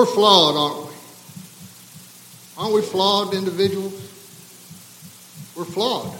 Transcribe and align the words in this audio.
We're 0.00 0.06
flawed, 0.06 0.56
aren't 0.56 0.86
we? 0.86 0.94
Aren't 2.56 2.74
we 2.74 2.80
flawed 2.80 3.34
individuals? 3.34 3.92
We're 5.54 5.66
flawed. 5.66 6.18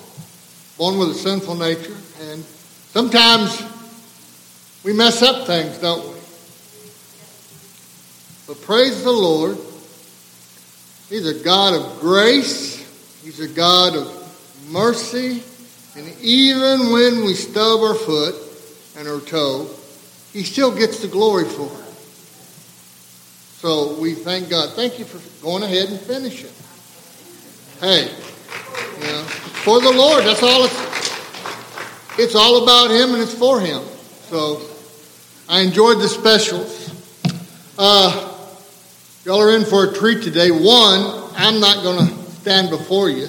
Born 0.77 0.99
with 0.99 1.13
a 1.13 1.15
sinful 1.15 1.55
nature. 1.55 1.97
And 2.21 2.45
sometimes 2.93 3.65
we 4.85 4.93
mess 4.93 5.23
up 5.23 5.47
things, 5.47 5.79
don't 5.79 6.07
we? 6.07 6.21
But 8.47 8.61
praise 8.61 9.03
the 9.03 9.13
Lord. 9.13 9.57
He's 11.09 11.27
a 11.27 11.43
God 11.43 11.73
of 11.73 12.01
grace. 12.01 12.87
He's 13.25 13.41
a 13.41 13.49
God 13.49 13.97
of 13.97 14.69
mercy. 14.69 15.43
And 15.97 16.07
even 16.21 16.93
when 16.93 17.25
we 17.25 17.33
stub 17.33 17.81
our 17.81 17.95
foot 17.95 18.35
and 18.99 19.09
our 19.09 19.21
toe, 19.21 19.71
He 20.35 20.43
still 20.43 20.71
gets 20.71 21.01
the 21.01 21.09
glory 21.09 21.47
for 21.47 21.65
it. 21.65 21.80
So 23.61 23.93
we 24.01 24.15
thank 24.15 24.49
God. 24.49 24.73
Thank 24.73 24.99
you 24.99 25.05
for 25.05 25.21
going 25.43 25.63
ahead 25.63 25.91
and 25.91 26.01
finishing. 26.01 26.49
Hey, 27.79 28.11
you 28.99 29.07
know, 29.13 29.23
for 29.65 29.83
the 29.83 29.91
Lord. 29.91 30.25
That's 30.25 30.43
all 30.43 30.65
it's. 30.65 31.01
It's 32.19 32.35
all 32.35 32.63
about 32.63 32.91
Him 32.91 33.13
and 33.13 33.23
it's 33.23 33.35
for 33.35 33.61
Him. 33.61 33.83
So 34.29 34.63
I 35.47 35.61
enjoyed 35.61 35.99
the 35.99 36.09
specials. 36.09 36.91
Uh, 37.77 38.35
y'all 39.27 39.43
are 39.43 39.55
in 39.55 39.67
for 39.67 39.91
a 39.91 39.93
treat 39.93 40.23
today. 40.23 40.51
One, 40.51 41.31
I'm 41.37 41.61
not 41.61 41.83
going 41.83 42.07
to 42.07 42.15
stand 42.41 42.71
before 42.71 43.11
you, 43.11 43.29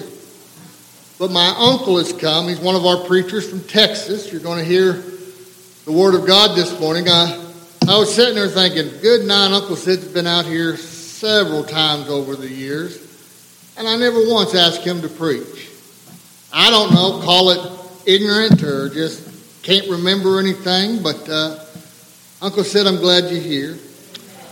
but 1.18 1.30
my 1.30 1.54
uncle 1.58 1.98
has 1.98 2.10
come. 2.10 2.48
He's 2.48 2.58
one 2.58 2.74
of 2.74 2.86
our 2.86 3.04
preachers 3.06 3.50
from 3.50 3.64
Texas. 3.64 4.32
You're 4.32 4.40
going 4.40 4.60
to 4.60 4.64
hear 4.64 4.94
the 5.84 5.92
Word 5.92 6.14
of 6.14 6.26
God 6.26 6.56
this 6.56 6.80
morning. 6.80 7.08
I 7.08 7.41
I 7.88 7.98
was 7.98 8.14
sitting 8.14 8.36
there 8.36 8.46
thinking, 8.48 9.00
good 9.00 9.26
nine, 9.26 9.52
Uncle 9.52 9.74
Sid's 9.74 10.06
been 10.06 10.26
out 10.26 10.46
here 10.46 10.76
several 10.76 11.64
times 11.64 12.08
over 12.08 12.36
the 12.36 12.48
years, 12.48 12.96
and 13.76 13.88
I 13.88 13.96
never 13.96 14.28
once 14.28 14.54
asked 14.54 14.84
him 14.84 15.02
to 15.02 15.08
preach. 15.08 15.68
I 16.52 16.70
don't 16.70 16.94
know, 16.94 17.20
call 17.24 17.50
it 17.50 17.72
ignorant 18.06 18.62
or 18.62 18.88
just 18.88 19.28
can't 19.64 19.88
remember 19.88 20.38
anything, 20.38 21.02
but 21.02 21.28
uh, 21.28 21.58
Uncle 22.40 22.62
Sid, 22.62 22.86
I'm 22.86 22.98
glad 22.98 23.24
you're 23.24 23.40
here. 23.40 23.76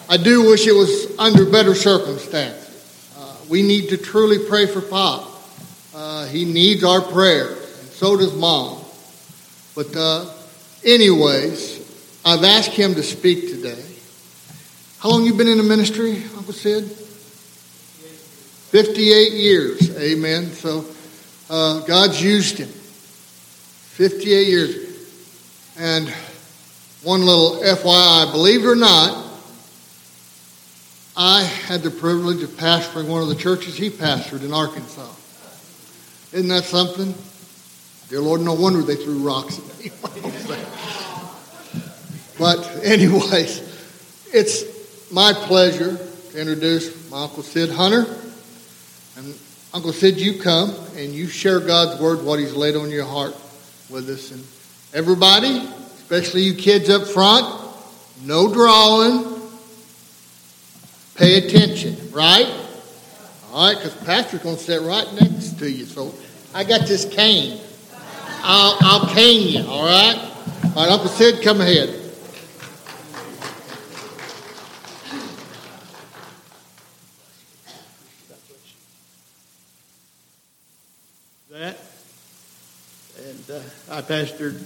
I 0.08 0.16
do 0.16 0.48
wish 0.48 0.66
it 0.66 0.72
was 0.72 1.16
under 1.16 1.48
better 1.48 1.76
circumstances. 1.76 3.14
Uh, 3.16 3.36
we 3.48 3.62
need 3.62 3.90
to 3.90 3.96
truly 3.96 4.44
pray 4.48 4.66
for 4.66 4.80
Pop. 4.80 5.30
Uh, 5.94 6.26
he 6.26 6.44
needs 6.44 6.82
our 6.82 7.00
prayers, 7.00 7.78
and 7.78 7.88
so 7.90 8.16
does 8.16 8.34
Mom. 8.34 8.84
But, 9.76 9.94
uh, 9.94 10.26
anyways, 10.84 11.79
I've 12.24 12.44
asked 12.44 12.72
him 12.72 12.94
to 12.94 13.02
speak 13.02 13.48
today. 13.48 13.82
How 14.98 15.08
long 15.08 15.24
you 15.24 15.32
been 15.32 15.48
in 15.48 15.56
the 15.56 15.64
ministry, 15.64 16.22
Uncle 16.36 16.52
Sid? 16.52 16.84
58 18.70 19.32
years. 19.32 19.96
Amen. 19.98 20.46
So 20.46 20.84
uh, 21.48 21.80
God's 21.86 22.22
used 22.22 22.58
him. 22.58 22.68
58 22.68 24.46
years. 24.46 24.86
And 25.78 26.10
one 27.02 27.24
little 27.24 27.62
FYI, 27.62 28.30
believe 28.30 28.64
it 28.64 28.68
or 28.68 28.76
not, 28.76 29.26
I 31.16 31.42
had 31.42 31.82
the 31.82 31.90
privilege 31.90 32.42
of 32.42 32.50
pastoring 32.50 33.08
one 33.08 33.22
of 33.22 33.28
the 33.28 33.34
churches 33.34 33.76
he 33.76 33.88
pastored 33.88 34.44
in 34.44 34.52
Arkansas. 34.52 35.10
Isn't 36.32 36.48
that 36.48 36.64
something? 36.64 37.14
Dear 38.10 38.20
Lord, 38.20 38.42
no 38.42 38.52
wonder 38.52 38.82
they 38.82 38.96
threw 38.96 39.18
rocks 39.18 39.58
at 39.58 39.78
me. 39.78 39.90
But, 42.40 42.80
anyways, 42.82 43.60
it's 44.32 45.12
my 45.12 45.34
pleasure 45.34 45.98
to 46.30 46.40
introduce 46.40 47.10
my 47.10 47.24
Uncle 47.24 47.42
Sid 47.42 47.68
Hunter. 47.68 48.06
And 49.18 49.38
Uncle 49.74 49.92
Sid, 49.92 50.18
you 50.18 50.40
come 50.40 50.74
and 50.96 51.12
you 51.12 51.26
share 51.26 51.60
God's 51.60 52.00
word, 52.00 52.24
what 52.24 52.38
He's 52.38 52.54
laid 52.54 52.76
on 52.76 52.90
your 52.90 53.04
heart 53.04 53.36
with 53.90 54.08
us. 54.08 54.30
And 54.30 54.42
everybody, 54.94 55.58
especially 55.98 56.40
you 56.40 56.54
kids 56.54 56.88
up 56.88 57.06
front, 57.06 57.46
no 58.24 58.50
drawing. 58.50 59.38
Pay 61.16 61.46
attention, 61.46 62.10
right? 62.10 62.46
All 63.52 63.66
right, 63.66 63.76
because 63.76 63.94
Pastor's 64.06 64.40
going 64.40 64.56
to 64.56 64.62
sit 64.62 64.80
right 64.80 65.06
next 65.20 65.58
to 65.58 65.70
you. 65.70 65.84
So 65.84 66.14
I 66.54 66.64
got 66.64 66.86
this 66.86 67.04
cane. 67.04 67.60
I'll, 68.42 68.78
I'll 68.80 69.14
cane 69.14 69.46
you, 69.46 69.68
all 69.68 69.84
right? 69.84 70.16
All 70.74 70.84
right, 70.84 70.90
Uncle 70.90 71.08
Sid, 71.08 71.44
come 71.44 71.60
ahead. 71.60 71.99
I 81.60 81.74
pastored 84.00 84.56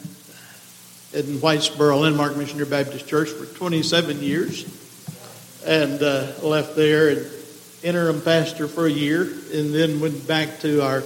in 1.13 1.41
Whitesboro 1.41 2.01
Landmark 2.01 2.37
Missionary 2.37 2.71
Baptist 2.71 3.09
Church 3.09 3.31
for 3.31 3.47
27 3.47 4.23
years 4.23 4.65
and 5.67 6.01
uh, 6.01 6.35
left 6.43 6.77
there 6.77 7.09
and 7.09 7.27
interim 7.83 8.21
pastor 8.21 8.69
for 8.69 8.87
a 8.87 8.91
year 8.91 9.23
and 9.23 9.75
then 9.75 9.99
went 9.99 10.29
back 10.29 10.61
to 10.61 10.85
our, 10.85 11.03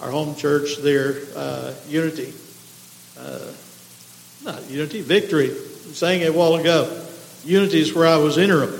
our 0.00 0.10
home 0.10 0.34
church 0.34 0.78
there, 0.78 1.18
uh, 1.36 1.72
Unity. 1.88 2.32
Uh, 3.16 3.52
not 4.44 4.68
Unity, 4.68 5.02
Victory. 5.02 5.50
I 5.50 5.92
sang 5.92 6.22
it 6.22 6.30
a 6.30 6.32
while 6.32 6.56
ago. 6.56 7.06
Unity 7.44 7.78
is 7.80 7.94
where 7.94 8.08
I 8.08 8.16
was 8.16 8.38
interim. 8.38 8.74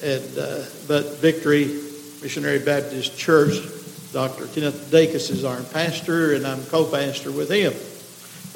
And, 0.00 0.38
uh, 0.38 0.64
but 0.86 1.16
Victory 1.16 1.64
Missionary 2.22 2.60
Baptist 2.60 3.18
Church, 3.18 3.81
Dr. 4.12 4.46
Kenneth 4.48 4.90
Dacus 4.90 5.30
is 5.30 5.44
our 5.44 5.62
pastor, 5.62 6.34
and 6.34 6.46
I'm 6.46 6.62
co 6.64 6.84
pastor 6.84 7.32
with 7.32 7.50
him. 7.50 7.72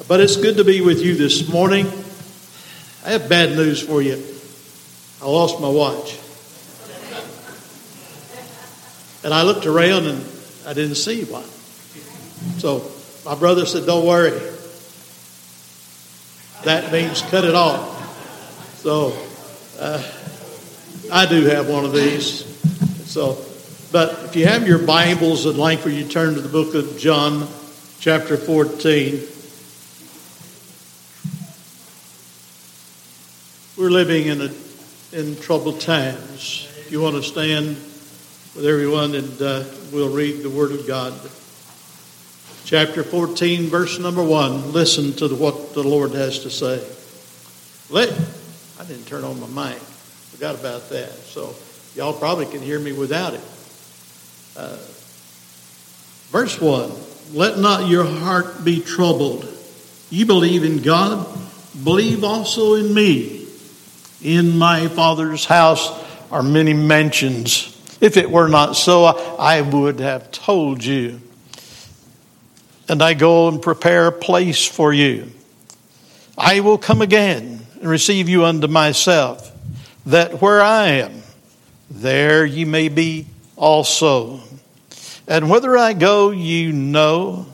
But 0.07 0.19
it's 0.19 0.35
good 0.35 0.57
to 0.57 0.63
be 0.63 0.81
with 0.81 1.01
you 1.01 1.15
this 1.15 1.49
morning. 1.49 1.87
I 3.03 3.11
have 3.11 3.27
bad 3.27 3.55
news 3.55 3.81
for 3.81 4.01
you. 4.01 4.23
I 5.21 5.25
lost 5.25 5.59
my 5.59 5.67
watch. 5.67 6.19
And 9.23 9.33
I 9.33 9.41
looked 9.41 9.65
around 9.65 10.05
and 10.05 10.23
I 10.67 10.73
didn't 10.73 10.95
see 10.95 11.23
one. 11.23 11.43
So 12.59 12.91
my 13.25 13.33
brother 13.33 13.65
said, 13.65 13.85
Don't 13.85 14.05
worry. 14.05 14.39
That 16.65 16.91
means 16.91 17.21
cut 17.23 17.45
it 17.45 17.55
off. 17.55 17.95
So 18.77 19.17
uh, 19.79 20.03
I 21.11 21.25
do 21.25 21.45
have 21.45 21.67
one 21.67 21.83
of 21.83 21.93
these. 21.93 22.45
So, 23.05 23.43
but 23.91 24.25
if 24.25 24.35
you 24.35 24.45
have 24.47 24.67
your 24.67 24.79
Bibles, 24.79 25.47
I'd 25.47 25.55
like 25.55 25.79
for 25.79 25.89
you 25.89 26.03
to 26.03 26.09
turn 26.09 26.33
to 26.33 26.41
the 26.41 26.49
book 26.49 26.75
of 26.75 26.97
John, 26.97 27.47
chapter 27.99 28.35
14. 28.35 29.21
We're 33.77 33.89
living 33.89 34.27
in 34.27 34.41
a, 34.41 34.51
in 35.13 35.37
troubled 35.37 35.79
times. 35.79 36.67
If 36.79 36.91
you 36.91 37.01
want 37.01 37.15
to 37.15 37.23
stand 37.23 37.77
with 38.55 38.65
everyone 38.65 39.15
and 39.15 39.41
uh, 39.41 39.63
we'll 39.93 40.13
read 40.13 40.43
the 40.43 40.49
Word 40.49 40.73
of 40.73 40.85
God. 40.85 41.13
Chapter 42.65 43.03
14, 43.03 43.67
verse 43.67 43.99
number 43.99 44.23
1. 44.23 44.73
Listen 44.73 45.13
to 45.13 45.29
the, 45.29 45.35
what 45.35 45.73
the 45.73 45.83
Lord 45.83 46.11
has 46.11 46.39
to 46.39 46.49
say. 46.49 46.85
Let, 47.89 48.11
I 48.81 48.83
didn't 48.83 49.05
turn 49.05 49.23
on 49.23 49.39
my 49.39 49.69
mic. 49.69 49.79
Forgot 49.79 50.55
about 50.55 50.89
that. 50.89 51.13
So 51.13 51.55
y'all 51.95 52.11
probably 52.11 52.47
can 52.47 52.61
hear 52.61 52.79
me 52.79 52.91
without 52.91 53.33
it. 53.33 53.41
Uh, 54.57 54.75
verse 56.31 56.59
1 56.59 56.91
Let 57.33 57.59
not 57.59 57.87
your 57.87 58.05
heart 58.05 58.65
be 58.65 58.81
troubled. 58.81 59.47
You 60.09 60.25
believe 60.25 60.63
in 60.63 60.81
God, 60.81 61.27
believe 61.83 62.23
also 62.23 62.73
in 62.73 62.91
me. 62.93 63.45
In 64.23 64.57
my 64.57 64.87
Father's 64.87 65.45
house 65.45 65.91
are 66.31 66.41
many 66.41 66.73
mansions. 66.73 67.73
If 68.01 68.17
it 68.17 68.31
were 68.31 68.47
not 68.47 68.75
so, 68.75 69.05
I 69.05 69.61
would 69.61 69.99
have 69.99 70.31
told 70.31 70.83
you. 70.83 71.21
And 72.89 73.03
I 73.03 73.13
go 73.13 73.47
and 73.47 73.61
prepare 73.61 74.07
a 74.07 74.11
place 74.11 74.65
for 74.65 74.91
you. 74.91 75.31
I 76.35 76.61
will 76.61 76.77
come 76.79 77.01
again 77.01 77.65
and 77.79 77.89
receive 77.89 78.27
you 78.27 78.45
unto 78.45 78.67
myself, 78.67 79.51
that 80.07 80.41
where 80.41 80.61
I 80.61 80.87
am, 80.87 81.21
there 81.91 82.45
ye 82.45 82.65
may 82.65 82.89
be 82.89 83.27
also. 83.55 84.41
And 85.27 85.49
whither 85.49 85.77
I 85.77 85.93
go, 85.93 86.31
you 86.31 86.71
know, 86.71 87.47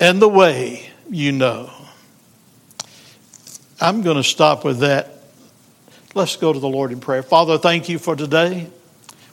and 0.00 0.20
the 0.20 0.28
way 0.28 0.90
you 1.08 1.30
know. 1.30 1.70
I'm 3.80 4.02
going 4.02 4.16
to 4.16 4.24
stop 4.24 4.64
with 4.64 4.80
that. 4.80 5.22
Let's 6.14 6.36
go 6.36 6.52
to 6.52 6.58
the 6.58 6.68
Lord 6.68 6.90
in 6.90 7.00
prayer. 7.00 7.22
Father, 7.22 7.58
thank 7.58 7.88
you 7.88 7.98
for 7.98 8.16
today. 8.16 8.68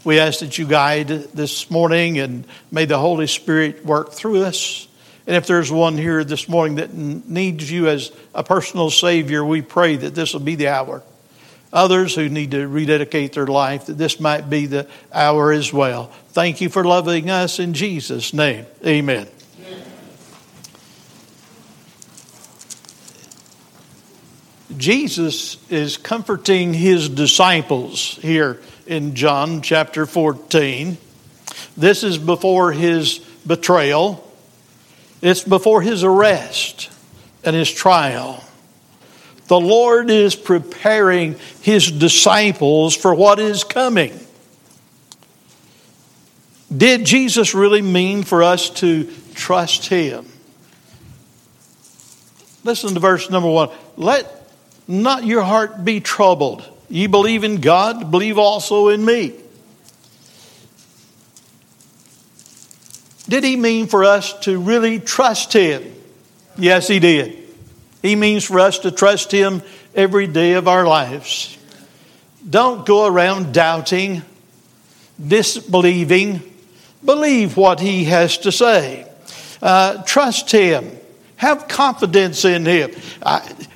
We 0.03 0.19
ask 0.19 0.39
that 0.39 0.57
you 0.57 0.68
guide 0.68 1.07
this 1.07 1.71
morning 1.71 2.19
and 2.19 2.45
may 2.71 2.85
the 2.85 3.00
Holy 3.00 3.27
Spirit 3.27 3.83
work 3.83 4.13
through 4.13 4.44
us. 4.44 4.88
And 5.25 5.35
if 5.35 5.47
there's 5.47 5.71
one 5.71 5.97
here 5.97 6.24
this 6.24 6.47
morning 6.47 6.75
that 6.75 6.94
needs 6.94 7.69
you 7.69 7.88
as 7.88 8.12
a 8.33 8.44
personal 8.44 8.89
Savior, 8.89 9.44
we 9.44 9.62
pray 9.62 9.95
that 9.97 10.15
this 10.15 10.33
will 10.33 10.41
be 10.41 10.56
the 10.56 10.69
hour. 10.69 11.03
Others 11.71 12.15
who 12.15 12.29
need 12.29 12.51
to 12.51 12.67
rededicate 12.67 13.33
their 13.33 13.47
life, 13.47 13.85
that 13.85 13.97
this 13.97 14.19
might 14.19 14.49
be 14.49 14.65
the 14.65 14.87
hour 15.13 15.51
as 15.51 15.71
well. 15.73 16.11
Thank 16.29 16.61
you 16.61 16.69
for 16.69 16.83
loving 16.83 17.29
us 17.29 17.59
in 17.59 17.73
Jesus' 17.73 18.33
name. 18.33 18.65
Amen. 18.85 19.27
Jesus 24.75 25.57
is 25.71 25.97
comforting 25.97 26.73
his 26.73 27.09
disciples 27.09 28.19
here 28.21 28.61
in 28.85 29.15
John 29.15 29.61
chapter 29.61 30.05
14. 30.05 30.97
This 31.75 32.03
is 32.03 32.17
before 32.17 32.71
his 32.71 33.19
betrayal, 33.45 34.23
it's 35.21 35.43
before 35.43 35.81
his 35.81 36.03
arrest 36.03 36.91
and 37.43 37.55
his 37.55 37.71
trial. 37.71 38.43
The 39.47 39.59
Lord 39.59 40.09
is 40.09 40.35
preparing 40.35 41.35
his 41.61 41.89
disciples 41.89 42.95
for 42.95 43.15
what 43.15 43.39
is 43.39 43.63
coming. 43.63 44.19
Did 46.75 47.05
Jesus 47.05 47.53
really 47.53 47.81
mean 47.81 48.23
for 48.23 48.44
us 48.44 48.69
to 48.71 49.09
trust 49.33 49.88
him? 49.88 50.25
Listen 52.65 52.94
to 52.94 52.99
verse 52.99 53.29
number 53.29 53.49
one. 53.49 53.69
Let 53.95 54.51
not 54.85 55.25
your 55.25 55.44
heart 55.44 55.85
be 55.85 56.01
troubled. 56.01 56.69
Ye 56.89 57.07
believe 57.07 57.45
in 57.45 57.61
God, 57.61 58.11
believe 58.11 58.38
also 58.38 58.89
in 58.89 59.03
me. 59.03 59.33
Did 63.29 63.43
he 63.43 63.55
mean 63.55 63.88
for 63.88 64.03
us 64.03 64.33
to 64.41 64.59
really 64.59 65.00
trust 65.00 65.53
him? 65.53 65.93
Yes, 66.57 66.88
he 66.88 67.00
did. 67.00 67.46
He 68.01 68.15
means 68.15 68.44
for 68.44 68.59
us 68.59 68.79
to 68.79 68.91
trust 68.91 69.31
Him 69.31 69.61
every 69.95 70.27
day 70.27 70.53
of 70.53 70.67
our 70.67 70.85
lives. 70.85 71.57
Don't 72.47 72.85
go 72.85 73.05
around 73.05 73.53
doubting, 73.53 74.21
disbelieving. 75.25 76.41
Believe 77.03 77.57
what 77.57 77.79
He 77.79 78.05
has 78.05 78.38
to 78.39 78.51
say. 78.51 79.07
Uh, 79.61 80.03
trust 80.03 80.51
Him. 80.51 80.91
Have 81.38 81.67
confidence 81.67 82.45
in 82.45 82.65
Him. 82.65 82.91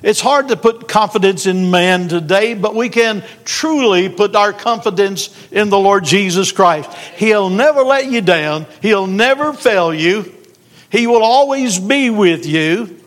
it's 0.02 0.20
hard 0.20 0.48
to 0.48 0.56
put 0.56 0.88
confidence 0.88 1.46
in 1.46 1.70
man 1.70 2.08
today, 2.08 2.54
but 2.54 2.74
we 2.74 2.88
can 2.88 3.22
truly 3.44 4.08
put 4.08 4.34
our 4.34 4.52
confidence 4.52 5.30
in 5.52 5.68
the 5.68 5.78
Lord 5.78 6.04
Jesus 6.04 6.50
Christ. 6.50 6.92
He'll 7.16 7.50
never 7.50 7.82
let 7.82 8.10
you 8.10 8.20
down, 8.20 8.66
He'll 8.80 9.06
never 9.06 9.52
fail 9.52 9.94
you, 9.94 10.32
He 10.90 11.06
will 11.06 11.22
always 11.22 11.78
be 11.78 12.10
with 12.10 12.46
you. 12.46 13.01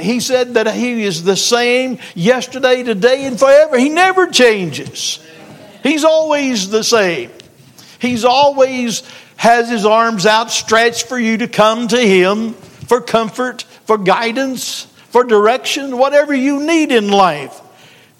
He 0.00 0.20
said 0.20 0.54
that 0.54 0.74
He 0.74 1.04
is 1.04 1.24
the 1.24 1.36
same 1.36 1.98
yesterday, 2.14 2.82
today, 2.82 3.24
and 3.24 3.38
forever. 3.38 3.78
He 3.78 3.88
never 3.88 4.26
changes. 4.26 5.24
He's 5.82 6.04
always 6.04 6.68
the 6.68 6.84
same. 6.84 7.30
He's 7.98 8.24
always 8.24 9.02
has 9.36 9.70
His 9.70 9.86
arms 9.86 10.26
outstretched 10.26 11.08
for 11.08 11.18
you 11.18 11.38
to 11.38 11.48
come 11.48 11.88
to 11.88 11.98
Him 11.98 12.52
for 12.52 13.00
comfort, 13.00 13.62
for 13.86 13.96
guidance, 13.96 14.84
for 15.08 15.24
direction, 15.24 15.96
whatever 15.96 16.34
you 16.34 16.62
need 16.62 16.92
in 16.92 17.08
life. 17.08 17.58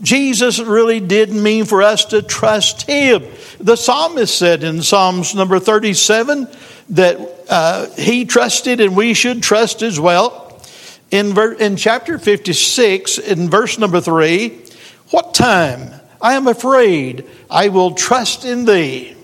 Jesus 0.01 0.59
really 0.59 0.99
did 0.99 1.31
mean 1.31 1.67
for 1.67 1.83
us 1.83 2.07
to 2.07 2.23
trust 2.23 2.83
Him. 2.83 3.23
The 3.59 3.77
psalmist 3.77 4.37
said 4.37 4.65
in 4.65 4.81
Psalms 4.81 5.35
number 5.35 5.59
37 5.59 6.49
that 6.91 7.19
uh, 7.51 7.91
He 7.97 8.25
trusted 8.25 8.81
and 8.81 8.97
we 8.97 9.13
should 9.13 9.43
trust 9.43 9.83
as 9.83 10.01
well 10.01 10.50
in, 11.11 11.35
ver- 11.35 11.53
in 11.53 11.77
chapter 11.77 12.19
56, 12.19 13.19
in 13.19 13.51
verse 13.51 13.79
number 13.79 14.01
3, 14.01 14.57
what 15.11 15.35
time 15.35 16.01
I 16.21 16.35
am 16.35 16.47
afraid, 16.47 17.27
I 17.51 17.69
will 17.69 17.93
trust 17.93 18.45
in 18.45 18.65
thee. 18.65 19.17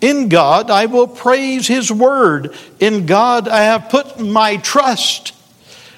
In 0.00 0.28
God 0.28 0.70
I 0.70 0.86
will 0.86 1.06
praise 1.06 1.66
his 1.66 1.90
word. 1.90 2.54
In 2.80 3.06
God 3.06 3.48
I 3.48 3.62
have 3.62 3.88
put 3.88 4.20
my 4.20 4.56
trust. 4.58 5.32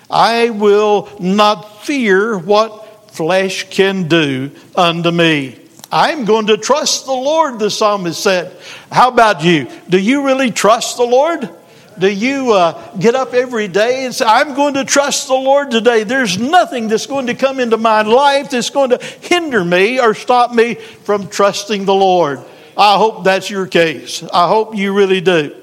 I 0.09 0.51
will 0.51 1.09
not 1.19 1.85
fear 1.85 2.39
what 2.39 3.13
flesh 3.13 3.69
can 3.71 4.07
do 4.07 4.51
unto 4.77 5.11
me. 5.11 5.59
I'm 5.91 6.25
going 6.25 6.49
to 6.49 6.57
trust 6.57 7.07
the 7.07 7.13
Lord, 7.13 7.59
the 7.59 7.71
psalmist 7.71 8.23
said. 8.23 8.57
How 8.93 9.09
about 9.09 9.43
you? 9.43 9.69
Do 9.89 9.99
you 9.99 10.27
really 10.27 10.51
trust 10.51 10.97
the 10.97 11.05
Lord? 11.05 11.49
Do 11.99 12.13
you 12.13 12.53
uh, 12.53 12.97
get 12.99 13.15
up 13.15 13.33
every 13.33 13.69
day 13.69 14.05
and 14.05 14.15
say, 14.15 14.27
I'm 14.27 14.55
going 14.55 14.75
to 14.75 14.85
trust 14.85 15.29
the 15.29 15.35
Lord 15.35 15.71
today? 15.71 16.05
There's 16.05 16.39
nothing 16.39 16.89
that's 16.89 17.07
going 17.07 17.29
to 17.29 17.35
come 17.35 17.59
into 17.59 17.79
my 17.79 18.03
life 18.03 18.51
that's 18.51 18.71
going 18.71 18.91
to 18.91 18.99
hinder 19.03 19.65
me 19.65 19.99
or 19.99 20.13
stop 20.13 20.53
me 20.53 20.75
from 20.75 21.29
trusting 21.29 21.87
the 21.87 21.95
Lord. 21.95 22.41
I 22.77 22.99
hope 22.99 23.25
that's 23.25 23.49
your 23.49 23.67
case. 23.67 24.23
I 24.23 24.49
hope 24.49 24.77
you 24.77 24.93
really 24.93 25.23
do. 25.23 25.55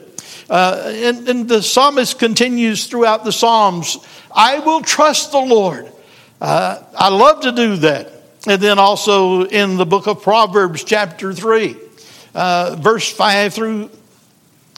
Uh, 0.49 0.91
and, 0.95 1.29
and, 1.29 1.47
the 1.47 1.61
psalmist 1.61 2.19
continues 2.19 2.87
throughout 2.87 3.23
the 3.23 3.31
Psalms 3.31 3.97
I 4.35 4.59
will 4.59 4.81
trust 4.81 5.31
the 5.31 5.39
Lord. 5.39 5.89
Uh, 6.41 6.81
I 6.97 7.09
love 7.09 7.41
to 7.41 7.51
do 7.51 7.77
that. 7.77 8.11
And 8.45 8.61
then 8.61 8.77
also 8.77 9.45
in 9.45 9.77
the 9.77 9.85
book 9.85 10.07
of 10.07 10.21
Proverbs, 10.21 10.83
chapter 10.83 11.33
3, 11.33 11.77
uh, 12.35 12.75
verse 12.79 13.09
5 13.09 13.53
through 13.53 13.89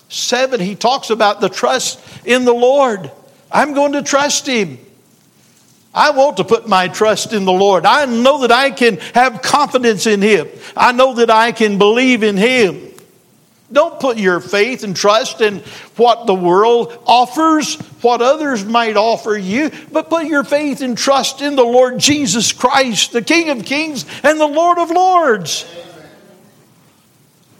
7, 0.09 0.59
he 0.59 0.75
talks 0.75 1.09
about 1.09 1.41
the 1.41 1.49
trust 1.49 1.99
in 2.25 2.45
the 2.45 2.53
Lord. 2.53 3.11
I'm 3.51 3.73
going 3.73 3.93
to 3.93 4.03
trust 4.03 4.47
him. 4.47 4.77
I 5.93 6.09
want 6.09 6.37
to 6.37 6.43
put 6.43 6.67
my 6.67 6.89
trust 6.89 7.31
in 7.31 7.45
the 7.45 7.53
Lord. 7.53 7.85
I 7.85 8.05
know 8.05 8.41
that 8.41 8.51
I 8.51 8.69
can 8.71 8.97
have 9.13 9.41
confidence 9.41 10.05
in 10.05 10.21
him. 10.21 10.49
I 10.75 10.91
know 10.91 11.13
that 11.15 11.29
I 11.29 11.53
can 11.53 11.77
believe 11.77 12.21
in 12.21 12.35
him. 12.35 12.91
Don't 13.71 13.99
put 13.99 14.17
your 14.17 14.41
faith 14.41 14.83
and 14.83 14.95
trust 14.95 15.41
in 15.41 15.59
what 15.95 16.27
the 16.27 16.35
world 16.35 16.97
offers, 17.07 17.75
what 18.01 18.21
others 18.21 18.63
might 18.63 18.95
offer 18.95 19.35
you, 19.35 19.71
but 19.91 20.09
put 20.09 20.27
your 20.27 20.43
faith 20.43 20.81
and 20.81 20.97
trust 20.97 21.41
in 21.41 21.55
the 21.55 21.63
Lord 21.63 21.97
Jesus 21.97 22.51
Christ, 22.51 23.11
the 23.11 23.23
King 23.23 23.49
of 23.49 23.65
Kings 23.65 24.05
and 24.21 24.39
the 24.39 24.45
Lord 24.45 24.77
of 24.77 24.91
Lords. 24.91 25.65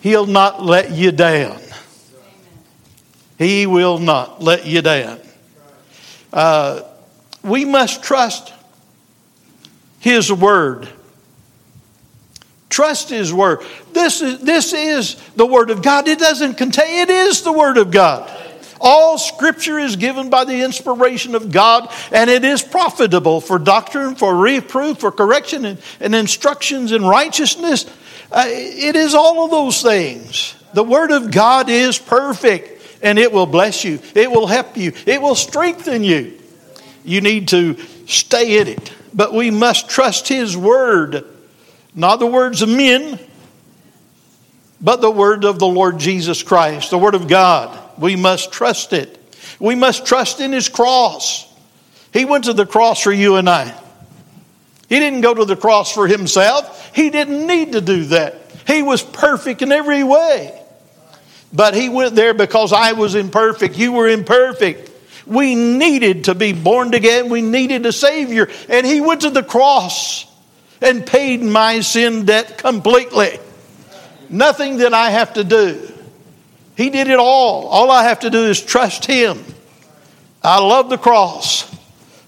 He'll 0.02 0.28
not 0.28 0.62
let 0.62 0.92
you 0.92 1.12
down. 1.12 1.60
He 3.38 3.66
will 3.66 4.00
not 4.00 4.42
let 4.42 4.66
you 4.66 4.82
down. 4.82 5.20
Uh, 6.32 6.82
we 7.44 7.66
must 7.66 8.04
trust 8.04 8.54
His 10.00 10.32
Word. 10.32 10.88
Trust 12.70 13.10
His 13.10 13.34
Word. 13.34 13.60
This 13.94 14.22
is, 14.22 14.40
this 14.42 14.74
is 14.74 15.16
the 15.36 15.46
Word 15.46 15.70
of 15.70 15.82
God. 15.82 16.08
It 16.08 16.20
doesn't 16.20 16.56
contain, 16.56 17.02
it 17.02 17.10
is 17.10 17.42
the 17.42 17.52
Word 17.52 17.78
of 17.78 17.92
God. 17.92 18.32
All 18.82 19.18
Scripture 19.18 19.80
is 19.80 19.96
given 19.96 20.30
by 20.30 20.46
the 20.46 20.64
inspiration 20.64 21.36
of 21.36 21.52
God, 21.52 21.90
and 22.12 22.30
it 22.30 22.44
is 22.44 22.62
profitable 22.62 23.42
for 23.42 23.58
doctrine, 23.58 24.16
for 24.16 24.36
reproof, 24.36 25.00
for 25.00 25.12
correction, 25.12 25.66
and, 25.66 25.82
and 26.00 26.14
instructions 26.14 26.92
in 26.92 27.04
righteousness. 27.04 27.86
Uh, 28.32 28.46
it 28.48 28.96
is 28.96 29.14
all 29.14 29.46
of 29.46 29.52
those 29.52 29.82
things. 29.82 30.56
The 30.74 30.84
Word 30.84 31.12
of 31.12 31.32
God 31.32 31.70
is 31.70 31.98
perfect 31.98 32.75
and 33.02 33.20
it 33.20 33.32
will 33.32 33.46
bless 33.46 33.84
you. 33.84 34.00
It 34.14 34.32
will 34.32 34.48
help 34.48 34.78
you. 34.78 34.94
It 35.06 35.22
will 35.22 35.36
strengthen 35.36 36.04
you. 36.04 36.40
You 37.04 37.22
need 37.22 37.50
to 37.50 37.78
stay 38.08 38.60
in 38.60 38.68
it. 38.68 38.94
But 39.14 39.34
we 39.34 39.52
must 39.52 39.90
trust 39.90 40.28
His 40.28 40.58
word, 40.58 41.26
not 41.94 42.18
the 42.18 42.28
words 42.28 42.62
of 42.62 42.70
men, 42.70 43.20
but 44.82 45.02
the 45.02 45.12
word 45.12 45.46
of 45.46 45.60
the 45.60 45.68
Lord 45.68 46.00
Jesus 46.00 46.44
Christ, 46.44 46.90
the 46.90 46.98
word 46.98 47.16
of 47.16 47.28
God. 47.28 47.80
We 47.98 48.16
must 48.16 48.52
trust 48.52 48.92
it. 48.92 49.20
We 49.60 49.76
must 49.76 50.06
trust 50.06 50.42
in 50.42 50.52
His 50.52 50.68
cross. 50.68 51.52
He 52.12 52.26
went 52.26 52.46
to 52.46 52.54
the 52.54 52.66
cross 52.66 53.02
for 53.02 53.12
you 53.12 53.36
and 53.36 53.50
I. 53.50 53.74
He 54.90 55.00
didn't 55.00 55.22
go 55.22 55.34
to 55.34 55.46
the 55.46 55.56
cross 55.56 55.92
for 55.94 56.08
Himself, 56.08 56.92
He 56.94 57.10
didn't 57.10 57.48
need 57.48 57.74
to 57.74 57.82
do 57.82 58.06
that. 58.06 58.42
He 58.68 58.82
was 58.82 59.04
perfect 59.04 59.62
in 59.62 59.72
every 59.72 60.04
way. 60.04 60.60
But 61.56 61.74
he 61.74 61.88
went 61.88 62.16
there 62.16 62.34
because 62.34 62.74
I 62.74 62.92
was 62.92 63.16
imperfect. 63.16 63.78
You 63.78 63.94
were 63.94 64.10
imperfect. 64.10 64.92
We 65.26 65.56
needed 65.56 66.26
to 66.26 66.36
be 66.36 66.52
born 66.54 66.94
again. 66.94 67.30
We 67.30 67.42
needed 67.42 67.86
a 67.86 67.94
Savior. 67.94 68.50
And 68.68 68.86
he 68.86 69.00
went 69.00 69.22
to 69.22 69.30
the 69.30 69.42
cross 69.42 70.26
and 70.82 71.06
paid 71.06 71.42
my 71.42 71.80
sin 71.80 72.26
debt 72.26 72.58
completely. 72.58 73.40
Nothing 74.30 74.78
that 74.78 74.94
I 74.94 75.12
have 75.12 75.34
to 75.36 75.44
do. 75.44 75.92
He 76.76 76.90
did 76.90 77.08
it 77.08 77.20
all. 77.20 77.68
All 77.68 77.90
I 77.90 78.04
have 78.04 78.20
to 78.22 78.30
do 78.30 78.46
is 78.46 78.62
trust 78.62 79.06
him. 79.06 79.44
I 80.44 80.60
love 80.60 80.90
the 80.90 80.98
cross. 80.98 81.74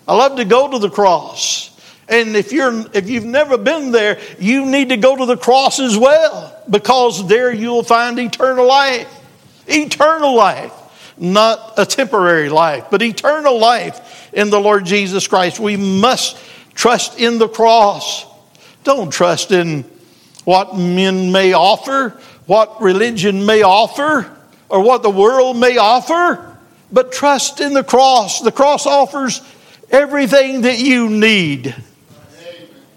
I 0.08 0.16
love 0.16 0.38
to 0.38 0.46
go 0.46 0.72
to 0.72 0.80
the 0.80 0.90
cross. 0.90 1.78
And 2.08 2.38
if 2.38 2.54
you're 2.54 2.86
if 2.94 3.10
you've 3.10 3.26
never 3.26 3.58
been 3.58 3.92
there, 3.92 4.20
you 4.40 4.66
need 4.66 4.90
to 4.90 4.98
go 4.98 5.18
to 5.18 5.26
the 5.26 5.36
cross 5.36 5.80
as 5.80 5.98
well 5.98 6.56
because 6.70 7.28
there 7.28 7.52
you'll 7.52 7.84
find 7.84 8.18
eternal 8.18 8.66
life. 8.66 9.14
Eternal 9.68 10.36
life. 10.36 10.74
Not 11.20 11.74
a 11.78 11.86
temporary 11.86 12.50
life, 12.50 12.86
but 12.92 13.02
eternal 13.02 13.58
life 13.58 14.32
in 14.34 14.52
the 14.52 14.60
Lord 14.60 14.86
Jesus 14.86 15.28
Christ. 15.28 15.60
We 15.60 15.76
must 15.76 16.38
trust 16.76 17.20
in 17.20 17.40
the 17.40 17.50
cross 17.50 18.26
Don't 18.88 19.12
trust 19.12 19.52
in 19.52 19.84
what 20.46 20.78
men 20.78 21.34
may 21.34 21.52
offer, 21.52 22.18
what 22.46 22.82
religion 22.82 23.46
may 23.46 23.62
offer, 23.62 24.32
or 24.70 24.82
what 24.82 25.04
the 25.04 25.10
world 25.10 25.58
may 25.58 25.78
offer, 25.78 26.58
but 26.90 27.12
trust 27.12 27.60
in 27.60 27.74
the 27.74 27.84
cross. 27.84 28.40
The 28.40 28.52
cross 28.54 28.86
offers 28.86 29.42
everything 29.92 30.62
that 30.62 30.80
you 30.80 31.10
need. 31.10 31.76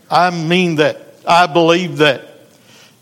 I 0.09 0.31
mean 0.31 0.77
that. 0.77 1.01
I 1.27 1.49
believe 1.49 1.97
that. 1.99 2.23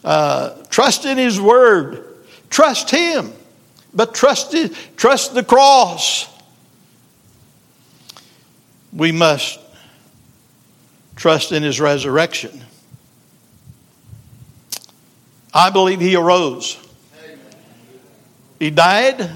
Uh, 0.02 0.54
trust 0.70 1.04
in 1.04 1.18
His 1.18 1.38
Word. 1.38 2.06
Trust 2.48 2.90
Him, 2.90 3.34
but 3.98 4.14
trust, 4.14 4.54
trust 4.96 5.34
the 5.34 5.42
cross. 5.42 6.32
We 8.92 9.10
must 9.10 9.58
trust 11.16 11.50
in 11.50 11.64
His 11.64 11.80
resurrection. 11.80 12.62
I 15.52 15.70
believe 15.70 15.98
He 15.98 16.14
arose. 16.14 16.78
He 18.60 18.70
died. 18.70 19.28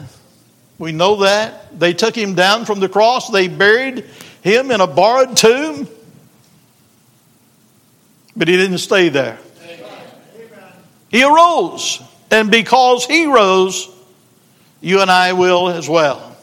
We 0.78 0.92
know 0.92 1.16
that. 1.22 1.76
They 1.80 1.92
took 1.92 2.16
Him 2.16 2.36
down 2.36 2.64
from 2.64 2.78
the 2.78 2.88
cross, 2.88 3.30
they 3.30 3.48
buried 3.48 4.04
Him 4.42 4.70
in 4.70 4.80
a 4.80 4.86
borrowed 4.86 5.36
tomb. 5.36 5.88
But 8.36 8.46
He 8.46 8.56
didn't 8.56 8.78
stay 8.78 9.08
there. 9.08 9.40
He 11.10 11.24
arose. 11.24 12.00
And 12.30 12.48
because 12.48 13.04
he 13.04 13.26
rose, 13.26 13.91
you 14.82 15.00
and 15.00 15.10
I 15.10 15.32
will 15.32 15.70
as 15.70 15.88
well. 15.88 16.36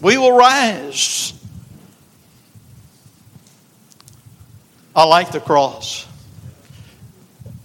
We 0.00 0.16
will 0.16 0.34
rise. 0.34 1.32
I 4.96 5.04
like 5.04 5.32
the 5.32 5.40
cross. 5.40 6.06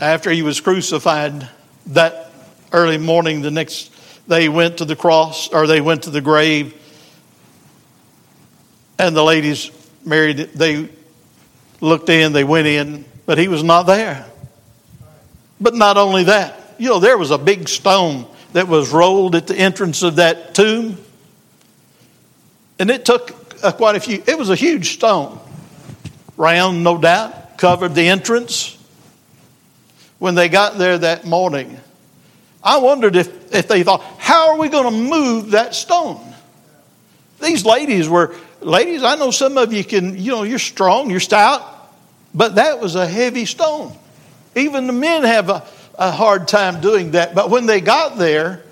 After 0.01 0.31
he 0.31 0.41
was 0.41 0.59
crucified 0.59 1.47
that 1.87 2.31
early 2.73 2.97
morning, 2.97 3.41
the 3.41 3.51
next 3.51 3.93
they 4.27 4.49
went 4.49 4.79
to 4.79 4.85
the 4.85 4.95
cross 4.97 5.47
or 5.49 5.65
they 5.65 5.79
went 5.79 6.03
to 6.03 6.09
the 6.09 6.21
grave 6.21 6.75
and 8.97 9.15
the 9.15 9.23
ladies 9.23 9.71
married 10.05 10.37
they 10.37 10.89
looked 11.81 12.09
in 12.09 12.31
they 12.31 12.43
went 12.43 12.67
in 12.67 13.05
but 13.25 13.39
he 13.39 13.47
was 13.47 13.63
not 13.63 13.83
there 13.83 14.27
but 15.59 15.73
not 15.73 15.97
only 15.97 16.25
that 16.25 16.59
you 16.79 16.87
know, 16.87 16.99
there 16.99 17.17
was 17.17 17.29
a 17.29 17.37
big 17.37 17.67
stone 17.67 18.25
that 18.53 18.67
was 18.67 18.91
rolled 18.91 19.35
at 19.35 19.47
the 19.47 19.55
entrance 19.55 20.01
of 20.01 20.17
that 20.17 20.55
tomb. 20.55 20.97
And 22.79 22.89
it 22.89 23.05
took 23.05 23.59
quite 23.77 23.95
a 23.95 23.99
few, 23.99 24.23
it 24.25 24.37
was 24.37 24.49
a 24.49 24.55
huge 24.55 24.93
stone. 24.93 25.39
Round, 26.37 26.83
no 26.83 26.97
doubt, 26.97 27.57
covered 27.57 27.93
the 27.93 28.07
entrance. 28.07 28.77
When 30.17 30.35
they 30.35 30.49
got 30.49 30.77
there 30.77 30.97
that 30.97 31.25
morning, 31.25 31.79
I 32.63 32.77
wondered 32.77 33.15
if, 33.15 33.53
if 33.53 33.67
they 33.67 33.83
thought, 33.83 34.01
how 34.17 34.49
are 34.51 34.57
we 34.57 34.69
going 34.69 34.85
to 34.85 35.09
move 35.09 35.51
that 35.51 35.75
stone? 35.75 36.19
These 37.41 37.65
ladies 37.65 38.09
were, 38.09 38.35
ladies, 38.61 39.03
I 39.03 39.15
know 39.15 39.31
some 39.31 39.57
of 39.57 39.71
you 39.71 39.83
can, 39.83 40.17
you 40.17 40.31
know, 40.31 40.43
you're 40.43 40.59
strong, 40.59 41.09
you're 41.09 41.21
stout, 41.21 41.61
but 42.33 42.55
that 42.55 42.79
was 42.79 42.95
a 42.95 43.07
heavy 43.07 43.45
stone. 43.45 43.95
Even 44.55 44.87
the 44.87 44.93
men 44.93 45.23
have 45.23 45.49
a, 45.49 45.65
a 45.99 46.11
hard 46.11 46.47
time 46.47 46.79
doing 46.79 47.11
that. 47.11 47.35
But 47.35 47.49
when 47.49 47.65
they 47.65 47.81
got 47.81 48.17
there, 48.17 48.63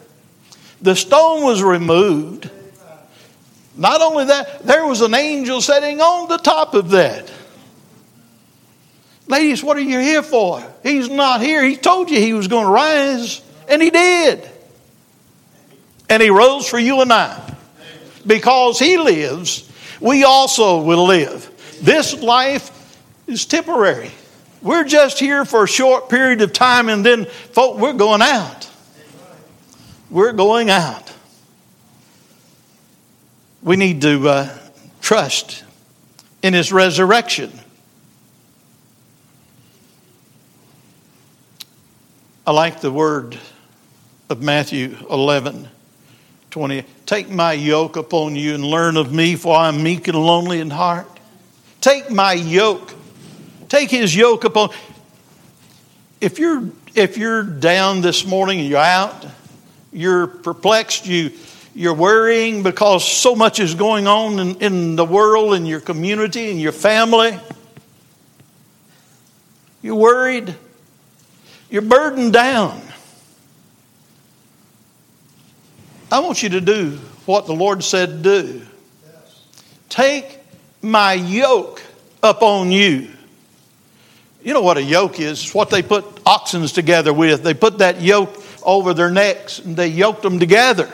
the 0.81 0.95
stone 0.95 1.43
was 1.43 1.61
removed. 1.61 2.49
Not 3.75 4.01
only 4.01 4.25
that, 4.25 4.65
there 4.65 4.87
was 4.87 5.01
an 5.01 5.13
angel 5.13 5.61
sitting 5.61 5.99
on 6.01 6.29
the 6.29 6.37
top 6.37 6.73
of 6.73 6.91
that. 6.91 7.31
Ladies, 9.27 9.61
what 9.61 9.75
are 9.75 9.81
you 9.81 9.99
here 9.99 10.23
for? 10.23 10.63
He's 10.83 11.09
not 11.09 11.41
here. 11.41 11.63
He 11.63 11.75
told 11.75 12.09
you 12.09 12.17
he 12.17 12.33
was 12.33 12.47
going 12.47 12.65
to 12.65 12.71
rise, 12.71 13.41
and 13.67 13.81
he 13.81 13.89
did. 13.89 14.49
And 16.09 16.23
he 16.23 16.29
rose 16.29 16.67
for 16.67 16.79
you 16.79 17.01
and 17.01 17.11
I. 17.11 17.55
Because 18.25 18.79
he 18.79 18.97
lives, 18.97 19.69
we 19.99 20.23
also 20.23 20.81
will 20.81 21.05
live. 21.05 21.51
This 21.81 22.13
life 22.13 22.71
is 23.27 23.45
temporary. 23.45 24.11
We're 24.61 24.83
just 24.83 25.19
here 25.19 25.45
for 25.45 25.63
a 25.63 25.67
short 25.67 26.09
period 26.09 26.41
of 26.41 26.53
time 26.53 26.89
and 26.89 27.05
then, 27.05 27.25
folk, 27.25 27.77
we're 27.77 27.93
going 27.93 28.21
out. 28.21 28.69
We're 30.09 30.33
going 30.33 30.69
out. 30.69 31.13
We 33.61 33.75
need 33.75 34.01
to 34.01 34.29
uh, 34.29 34.57
trust 35.01 35.63
in 36.41 36.53
his 36.53 36.71
resurrection. 36.71 37.51
I 42.45 42.51
like 42.51 42.79
the 42.79 42.91
word 42.91 43.37
of 44.29 44.41
Matthew 44.41 44.95
11 45.09 45.67
20. 46.49 46.85
Take 47.05 47.29
my 47.29 47.53
yoke 47.53 47.97
upon 47.97 48.35
you 48.35 48.55
and 48.55 48.63
learn 48.63 48.97
of 48.97 49.13
me, 49.13 49.35
for 49.35 49.55
I 49.55 49.67
am 49.67 49.83
meek 49.83 50.07
and 50.07 50.17
lonely 50.17 50.59
in 50.59 50.69
heart. 50.69 51.07
Take 51.81 52.09
my 52.09 52.33
yoke 52.33 52.93
Take 53.69 53.91
his 53.91 54.15
yoke 54.15 54.43
upon. 54.43 54.69
If 56.21 56.39
you're 56.39 56.69
if 56.95 57.17
you're 57.17 57.43
down 57.43 58.01
this 58.01 58.25
morning 58.25 58.59
and 58.59 58.67
you're 58.67 58.79
out, 58.79 59.25
you're 59.91 60.27
perplexed, 60.27 61.05
you 61.05 61.31
you're 61.75 61.93
worrying 61.93 62.63
because 62.63 63.05
so 63.05 63.35
much 63.35 63.59
is 63.59 63.75
going 63.75 64.07
on 64.07 64.39
in, 64.39 64.55
in 64.57 64.95
the 64.95 65.05
world, 65.05 65.53
in 65.53 65.65
your 65.65 65.79
community, 65.79 66.49
in 66.49 66.57
your 66.57 66.71
family. 66.71 67.37
You're 69.83 69.95
worried. 69.95 70.55
You're 71.69 71.83
burdened 71.83 72.33
down. 72.33 72.81
I 76.11 76.19
want 76.19 76.41
you 76.41 76.49
to 76.49 76.61
do 76.61 76.97
what 77.25 77.45
the 77.45 77.53
Lord 77.53 77.83
said 77.83 78.23
to 78.23 78.41
do. 78.41 78.61
Take 79.89 80.39
my 80.81 81.13
yoke 81.13 81.83
upon 82.23 82.71
you. 82.71 83.09
You 84.47 84.53
know 84.53 84.61
what 84.61 84.77
a 84.77 84.81
yoke 84.81 85.19
is? 85.19 85.43
It's 85.43 85.53
what 85.53 85.69
they 85.71 85.83
put 85.83 86.05
oxens 86.23 86.73
together 86.73 87.11
with. 87.11 87.43
They 87.43 87.53
put 87.53 87.79
that 87.79 87.99
yoke 87.99 88.41
over 88.63 88.93
their 88.93 89.11
necks 89.11 89.59
and 89.59 89.75
they 89.75 89.89
yoked 89.89 90.21
them 90.21 90.39
together. 90.39 90.89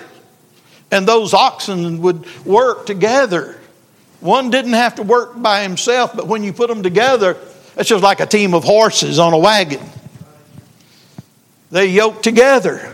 And 0.90 1.08
those 1.08 1.36
oxen 1.36 2.02
would 2.02 2.26
work 2.48 2.88
together. 2.88 3.56
One 4.22 4.50
didn't 4.50 4.74
have 4.74 4.96
to 4.96 5.04
work 5.04 5.40
by 5.40 5.62
himself, 5.62 6.16
but 6.16 6.26
when 6.26 6.44
you 6.44 6.52
put 6.52 6.68
them 6.68 6.82
together, 6.82 7.38
it's 7.78 7.88
just 7.88 8.04
like 8.04 8.22
a 8.22 8.26
team 8.26 8.56
of 8.56 8.64
horses 8.64 9.20
on 9.20 9.34
a 9.34 9.38
wagon. 9.38 9.86
They 11.70 11.86
yoked 11.86 12.24
together, 12.24 12.92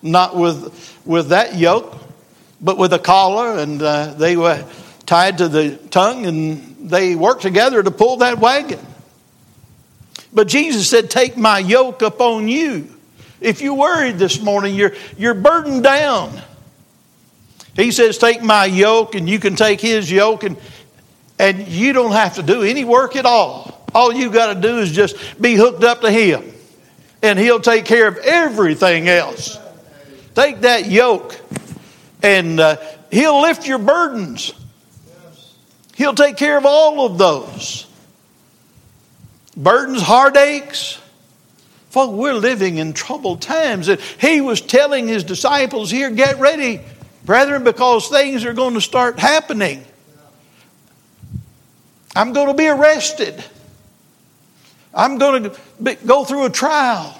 not 0.00 0.34
with, 0.34 0.98
with 1.04 1.28
that 1.28 1.56
yoke, 1.56 1.94
but 2.58 2.78
with 2.78 2.94
a 2.94 2.98
collar, 2.98 3.58
and 3.58 3.82
uh, 3.82 4.14
they 4.14 4.38
were 4.38 4.64
tied 5.04 5.36
to 5.38 5.48
the 5.48 5.76
tongue, 5.90 6.24
and 6.24 6.90
they 6.90 7.16
worked 7.16 7.42
together 7.42 7.82
to 7.82 7.90
pull 7.90 8.16
that 8.18 8.38
wagon. 8.38 8.80
But 10.32 10.48
Jesus 10.48 10.88
said, 10.88 11.10
Take 11.10 11.36
my 11.36 11.58
yoke 11.58 12.02
upon 12.02 12.48
you. 12.48 12.88
If 13.40 13.62
you're 13.62 13.74
worried 13.74 14.18
this 14.18 14.40
morning, 14.40 14.74
you're, 14.74 14.92
you're 15.16 15.34
burdened 15.34 15.82
down. 15.82 16.40
He 17.74 17.90
says, 17.90 18.18
Take 18.18 18.42
my 18.42 18.66
yoke, 18.66 19.14
and 19.14 19.28
you 19.28 19.38
can 19.38 19.56
take 19.56 19.80
his 19.80 20.10
yoke, 20.10 20.44
and, 20.44 20.56
and 21.38 21.66
you 21.66 21.92
don't 21.92 22.12
have 22.12 22.36
to 22.36 22.42
do 22.42 22.62
any 22.62 22.84
work 22.84 23.16
at 23.16 23.26
all. 23.26 23.84
All 23.94 24.12
you 24.12 24.30
got 24.30 24.54
to 24.54 24.60
do 24.60 24.78
is 24.78 24.92
just 24.92 25.16
be 25.40 25.54
hooked 25.54 25.82
up 25.82 26.02
to 26.02 26.10
him, 26.10 26.44
and 27.22 27.38
he'll 27.38 27.60
take 27.60 27.84
care 27.84 28.06
of 28.06 28.16
everything 28.18 29.08
else. 29.08 29.58
Take 30.34 30.60
that 30.60 30.86
yoke, 30.86 31.40
and 32.22 32.60
uh, 32.60 32.76
he'll 33.10 33.40
lift 33.40 33.66
your 33.66 33.78
burdens. 33.78 34.54
He'll 35.96 36.14
take 36.14 36.36
care 36.36 36.56
of 36.56 36.64
all 36.66 37.04
of 37.04 37.18
those 37.18 37.89
burdens, 39.62 40.02
heartaches. 40.02 40.98
Folks, 41.90 42.12
we're 42.14 42.34
living 42.34 42.78
in 42.78 42.92
troubled 42.92 43.42
times. 43.42 43.88
And 43.88 44.00
he 44.20 44.40
was 44.40 44.60
telling 44.60 45.08
his 45.08 45.24
disciples 45.24 45.90
here, 45.90 46.10
get 46.10 46.38
ready, 46.38 46.80
brethren, 47.24 47.64
because 47.64 48.08
things 48.08 48.44
are 48.44 48.52
going 48.52 48.74
to 48.74 48.80
start 48.80 49.18
happening. 49.18 49.84
I'm 52.14 52.32
going 52.32 52.48
to 52.48 52.54
be 52.54 52.68
arrested. 52.68 53.44
I'm 54.94 55.18
going 55.18 55.44
to 55.44 55.96
go 56.06 56.24
through 56.24 56.46
a 56.46 56.50
trial. 56.50 57.16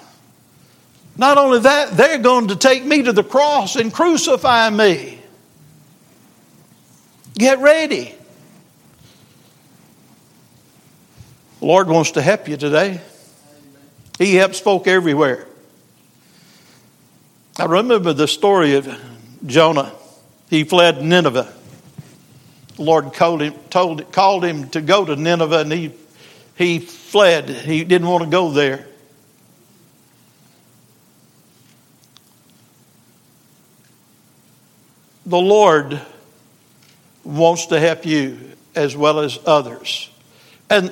Not 1.17 1.37
only 1.37 1.59
that, 1.59 1.95
they're 1.95 2.17
going 2.17 2.47
to 2.47 2.55
take 2.55 2.83
me 2.83 3.03
to 3.03 3.13
the 3.13 3.23
cross 3.23 3.75
and 3.75 3.93
crucify 3.93 4.69
me. 4.69 5.19
Get 7.35 7.59
ready. 7.59 8.15
The 11.61 11.67
Lord 11.67 11.89
wants 11.89 12.11
to 12.11 12.23
help 12.23 12.47
you 12.47 12.57
today. 12.57 12.99
He 14.17 14.33
helps 14.33 14.59
folk 14.59 14.87
everywhere. 14.87 15.45
I 17.59 17.65
remember 17.65 18.13
the 18.13 18.27
story 18.27 18.73
of 18.77 18.89
Jonah. 19.45 19.91
He 20.49 20.63
fled 20.63 21.03
Nineveh. 21.03 21.53
The 22.77 22.81
Lord 22.81 23.13
called 23.13 23.43
him, 23.43 23.53
told, 23.69 24.11
called 24.11 24.43
him 24.43 24.69
to 24.69 24.81
go 24.81 25.05
to 25.05 25.15
Nineveh, 25.15 25.59
and 25.59 25.71
he 25.71 25.91
he 26.57 26.79
fled. 26.79 27.47
He 27.47 27.83
didn't 27.83 28.07
want 28.07 28.23
to 28.23 28.29
go 28.31 28.49
there. 28.49 28.87
The 35.27 35.37
Lord 35.37 36.01
wants 37.23 37.67
to 37.67 37.79
help 37.79 38.03
you 38.07 38.39
as 38.73 38.97
well 38.97 39.19
as 39.19 39.37
others. 39.45 40.09
And 40.67 40.91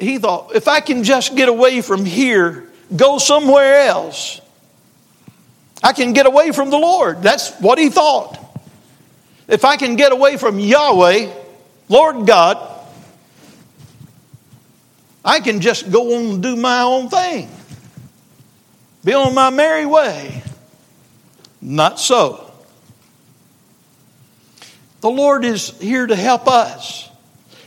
he 0.00 0.18
thought, 0.18 0.54
if 0.54 0.68
I 0.68 0.80
can 0.80 1.04
just 1.04 1.36
get 1.36 1.48
away 1.48 1.82
from 1.82 2.04
here, 2.04 2.68
go 2.94 3.18
somewhere 3.18 3.86
else, 3.86 4.40
I 5.82 5.92
can 5.92 6.12
get 6.12 6.26
away 6.26 6.52
from 6.52 6.70
the 6.70 6.78
Lord. 6.78 7.22
That's 7.22 7.52
what 7.60 7.78
he 7.78 7.88
thought. 7.88 8.38
If 9.48 9.64
I 9.64 9.76
can 9.76 9.96
get 9.96 10.12
away 10.12 10.36
from 10.36 10.58
Yahweh, 10.58 11.32
Lord 11.88 12.26
God, 12.26 12.66
I 15.24 15.40
can 15.40 15.60
just 15.60 15.90
go 15.90 16.16
on 16.16 16.34
and 16.34 16.42
do 16.42 16.56
my 16.56 16.82
own 16.82 17.08
thing, 17.08 17.50
be 19.04 19.12
on 19.12 19.34
my 19.34 19.50
merry 19.50 19.86
way. 19.86 20.42
Not 21.60 22.00
so. 22.00 22.50
The 25.02 25.10
Lord 25.10 25.44
is 25.44 25.78
here 25.78 26.06
to 26.06 26.16
help 26.16 26.48
us. 26.48 27.09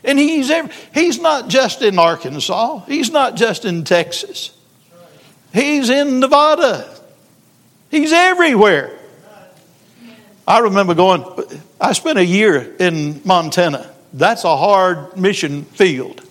And 0.03 0.19
he's, 0.19 0.51
he's 0.93 1.19
not 1.19 1.47
just 1.47 1.81
in 1.81 1.97
Arkansas, 1.97 2.79
He's 2.85 3.11
not 3.11 3.35
just 3.35 3.65
in 3.65 3.83
Texas, 3.83 4.55
He's 5.53 5.89
in 5.89 6.19
Nevada, 6.19 6.89
He's 7.89 8.11
everywhere. 8.11 8.99
I 10.45 10.59
remember 10.59 10.93
going, 10.93 11.23
I 11.79 11.93
spent 11.93 12.19
a 12.19 12.25
year 12.25 12.75
in 12.77 13.21
Montana. 13.23 13.89
That's 14.11 14.43
a 14.43 14.57
hard 14.57 15.15
mission 15.15 15.63
field. 15.63 16.21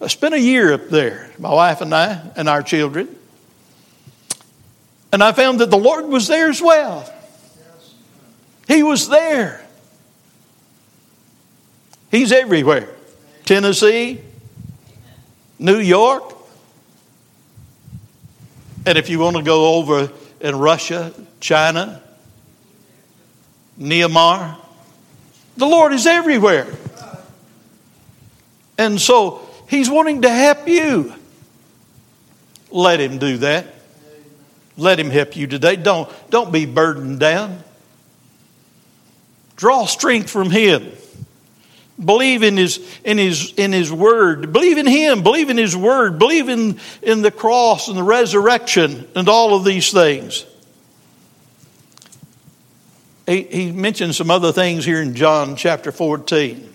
I 0.00 0.06
spent 0.06 0.34
a 0.34 0.40
year 0.40 0.72
up 0.72 0.88
there, 0.90 1.30
my 1.38 1.52
wife 1.52 1.80
and 1.80 1.92
I, 1.92 2.20
and 2.36 2.48
our 2.48 2.62
children. 2.62 3.08
And 5.12 5.24
I 5.24 5.32
found 5.32 5.60
that 5.60 5.70
the 5.70 5.78
Lord 5.78 6.06
was 6.06 6.28
there 6.28 6.50
as 6.50 6.60
well. 6.60 7.12
He 8.68 8.82
was 8.82 9.08
there. 9.08 9.65
He's 12.16 12.32
everywhere. 12.32 12.88
Tennessee, 13.44 14.22
New 15.58 15.78
York. 15.78 16.34
And 18.86 18.96
if 18.96 19.10
you 19.10 19.18
want 19.18 19.36
to 19.36 19.42
go 19.42 19.74
over 19.74 20.10
in 20.40 20.58
Russia, 20.58 21.12
China, 21.40 22.00
Myanmar, 23.78 24.56
the 25.58 25.66
Lord 25.66 25.92
is 25.92 26.06
everywhere. 26.06 26.66
And 28.78 28.98
so 28.98 29.46
He's 29.68 29.90
wanting 29.90 30.22
to 30.22 30.30
help 30.30 30.66
you. 30.66 31.12
Let 32.70 32.98
Him 32.98 33.18
do 33.18 33.36
that. 33.38 33.74
Let 34.78 34.98
Him 34.98 35.10
help 35.10 35.36
you 35.36 35.46
today. 35.46 35.76
Don't, 35.76 36.10
don't 36.30 36.50
be 36.50 36.64
burdened 36.64 37.20
down. 37.20 37.62
Draw 39.56 39.84
strength 39.84 40.30
from 40.30 40.48
Him. 40.48 40.92
Believe 42.02 42.42
in 42.42 42.58
his, 42.58 42.78
in, 43.04 43.16
his, 43.16 43.54
in 43.54 43.72
his 43.72 43.90
word. 43.90 44.52
Believe 44.52 44.76
in 44.76 44.86
him. 44.86 45.22
Believe 45.22 45.48
in 45.48 45.56
his 45.56 45.74
word. 45.74 46.18
Believe 46.18 46.48
in, 46.48 46.78
in 47.00 47.22
the 47.22 47.30
cross 47.30 47.88
and 47.88 47.96
the 47.96 48.02
resurrection 48.02 49.08
and 49.14 49.28
all 49.28 49.54
of 49.54 49.64
these 49.64 49.90
things. 49.90 50.44
He, 53.26 53.42
he 53.42 53.72
mentioned 53.72 54.14
some 54.14 54.30
other 54.30 54.52
things 54.52 54.84
here 54.84 55.00
in 55.00 55.14
John 55.14 55.56
chapter 55.56 55.90
14. 55.90 56.72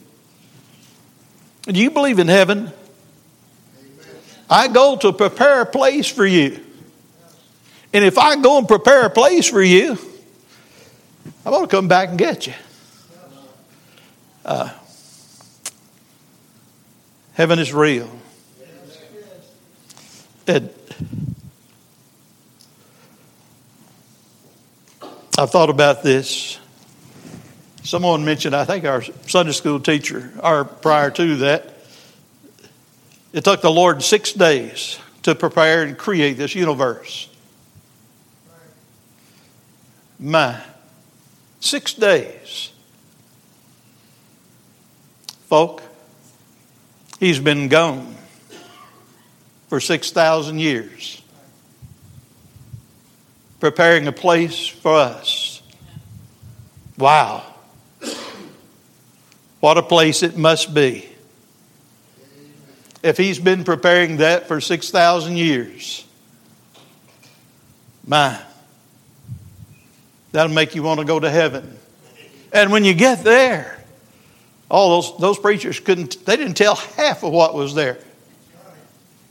Do 1.64 1.80
you 1.80 1.92
believe 1.92 2.18
in 2.18 2.28
heaven? 2.28 2.72
I 4.50 4.68
go 4.68 4.98
to 4.98 5.14
prepare 5.14 5.62
a 5.62 5.66
place 5.66 6.08
for 6.08 6.26
you. 6.26 6.60
And 7.94 8.04
if 8.04 8.18
I 8.18 8.36
go 8.42 8.58
and 8.58 8.68
prepare 8.68 9.06
a 9.06 9.10
place 9.10 9.48
for 9.48 9.62
you, 9.62 9.98
I'm 11.46 11.52
going 11.52 11.68
to 11.68 11.72
come 11.74 11.88
back 11.88 12.10
and 12.10 12.18
get 12.18 12.48
you. 12.48 12.54
Uh, 14.44 14.72
Heaven 17.34 17.60
is 17.60 17.74
real. 17.74 18.10
Ed, 20.48 20.74
I 25.38 25.46
thought 25.46 25.70
about 25.70 26.04
this. 26.04 26.60
Someone 27.84 28.26
mentioned, 28.26 28.56
I 28.56 28.66
think 28.66 28.86
our 28.86 29.02
Sunday 29.28 29.54
school 29.54 29.80
teacher, 29.80 30.32
or 30.44 30.66
prior 30.66 31.10
to 31.12 31.36
that, 31.38 31.74
it 33.34 33.44
took 33.44 33.62
the 33.62 33.72
Lord 33.72 34.04
six 34.04 34.34
days 34.34 35.00
to 35.24 35.34
prepare 35.34 35.84
and 35.84 35.98
create 35.98 36.34
this 36.34 36.54
universe. 36.54 37.30
My, 40.20 40.62
six 41.60 41.94
days. 41.94 42.72
Folk, 45.48 45.82
He's 47.22 47.40
been 47.40 47.68
gone 47.68 48.16
for 49.70 49.80
6,000 49.80 50.58
years, 50.58 51.22
preparing 53.60 54.08
a 54.08 54.12
place 54.12 54.66
for 54.66 54.96
us. 54.96 55.62
Wow. 56.98 57.44
What 59.60 59.78
a 59.78 59.84
place 59.84 60.24
it 60.24 60.36
must 60.36 60.74
be. 60.74 61.08
If 63.04 63.18
he's 63.18 63.38
been 63.38 63.66
preparing 63.66 64.18
that 64.18 64.48
for 64.48 64.60
6,000 64.60 65.38
years, 65.38 66.04
my, 68.04 68.42
that'll 70.32 70.52
make 70.52 70.74
you 70.74 70.82
want 70.82 71.02
to 71.02 71.06
go 71.06 71.20
to 71.20 71.30
heaven. 71.30 71.78
And 72.52 72.72
when 72.72 72.84
you 72.84 72.96
get 72.96 73.24
there, 73.24 73.81
all 74.72 75.02
those, 75.02 75.18
those 75.18 75.38
preachers 75.38 75.82
couldn't, 75.82 76.26
they 76.26 76.38
didn't 76.38 76.56
tell 76.56 76.76
half 76.76 77.24
of 77.24 77.34
what 77.34 77.54
was 77.54 77.76
there. 77.76 78.00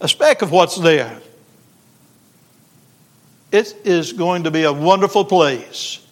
A 0.01 0.07
speck 0.07 0.43
of 0.43 0.53
what's 0.53 0.77
there. 0.77 1.19
It 3.51 3.75
is 3.85 4.13
going 4.13 4.45
to 4.45 4.51
be 4.51 4.65
a 4.65 4.73
wonderful 4.73 5.25
place 5.25 6.07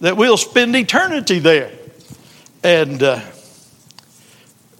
that 0.00 0.16
we'll 0.16 0.36
spend 0.36 0.74
eternity 0.74 1.38
there. 1.38 1.70
And 2.64 3.00
uh, 3.00 3.20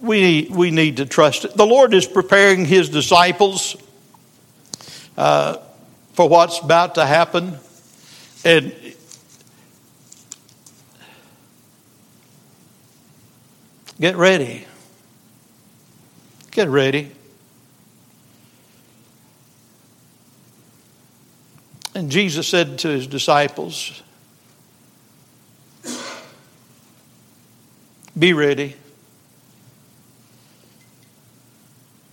we, 0.01 0.49
we 0.51 0.73
need 0.73 0.97
to 0.97 1.07
trust 1.07 1.45
it. 1.45 1.55
The 1.55 1.67
Lord 1.67 1.95
is 1.95 2.05
preparing 2.05 2.65
His 2.65 2.89
disciples 2.89 3.77
uh, 5.17 5.59
for 6.15 6.29
what's 6.29 6.59
about 6.59 6.97
to 6.97 7.07
happen. 7.07 7.59
And 8.45 8.75
Get 14.01 14.17
ready. 14.17 14.67
Get 16.51 16.69
ready. 16.69 17.11
And 21.95 22.11
Jesus 22.11 22.49
said 22.49 22.79
to 22.81 22.89
his 22.89 23.07
disciples, 23.07 24.03
Be 28.19 28.33
ready. 28.33 28.77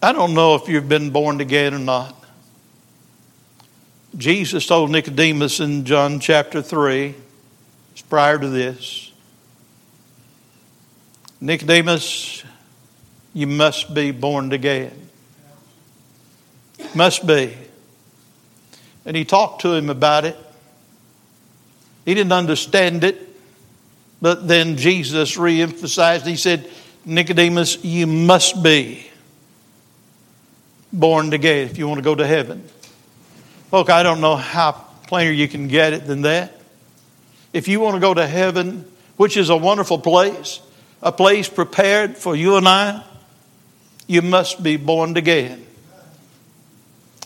I 0.02 0.13
don't 0.13 0.34
know 0.34 0.56
if 0.56 0.67
you've 0.67 0.89
been 0.89 1.12
born 1.12 1.41
again 1.41 1.76
or 1.76 1.80
not. 1.80 2.15
Jesus 4.17 4.65
told 4.65 4.89
Nicodemus 4.89 5.60
in 5.60 5.86
John 5.86 6.20
chapter 6.20 6.62
3, 6.62 7.15
it's 7.91 8.02
prior 8.02 8.38
to 8.38 8.48
this, 8.48 9.11
Nicodemus, 11.42 12.44
you 13.34 13.48
must 13.48 13.94
be 13.94 14.12
born 14.12 14.52
again. 14.52 14.94
Must 16.94 17.26
be. 17.26 17.58
And 19.06 19.18
he 19.18 19.26
talked 19.26 19.62
to 19.62 19.74
him 19.74 19.90
about 19.90 20.26
it. 20.26 20.38
He 22.06 22.14
didn't 22.14 22.32
understand 22.32 23.04
it, 23.04 23.18
but 24.22 24.48
then 24.48 24.78
Jesus 24.78 25.36
reemphasized. 25.36 26.28
He 26.28 26.36
said, 26.36 26.70
Nicodemus, 27.06 27.84
you 27.84 28.06
must 28.06 28.62
be 28.62 29.08
born 30.94 31.34
again 31.34 31.68
if 31.68 31.78
you 31.80 31.88
want 31.88 31.98
to 31.98 32.04
go 32.04 32.14
to 32.14 32.26
heaven. 32.26 32.64
Look, 33.72 33.90
I 33.90 34.04
don't 34.04 34.22
know 34.22 34.36
how 34.36 34.74
plainer 35.08 35.32
you 35.32 35.48
can 35.48 35.68
get 35.68 35.94
it 35.94 36.06
than 36.06 36.22
that. 36.24 36.60
If 37.54 37.68
you 37.68 37.80
want 37.80 37.96
to 37.96 38.00
go 38.00 38.14
to 38.14 38.28
heaven, 38.28 38.86
which 39.18 39.38
is 39.38 39.50
a 39.50 39.58
wonderful 39.58 40.00
place, 40.00 40.60
a 41.02 41.12
place 41.12 41.50
prepared 41.50 42.18
for 42.18 42.36
you 42.36 42.58
and 42.58 42.68
I, 42.68 43.04
you 44.08 44.22
must 44.22 44.62
be 44.62 44.78
born 44.78 45.18
again. 45.18 45.66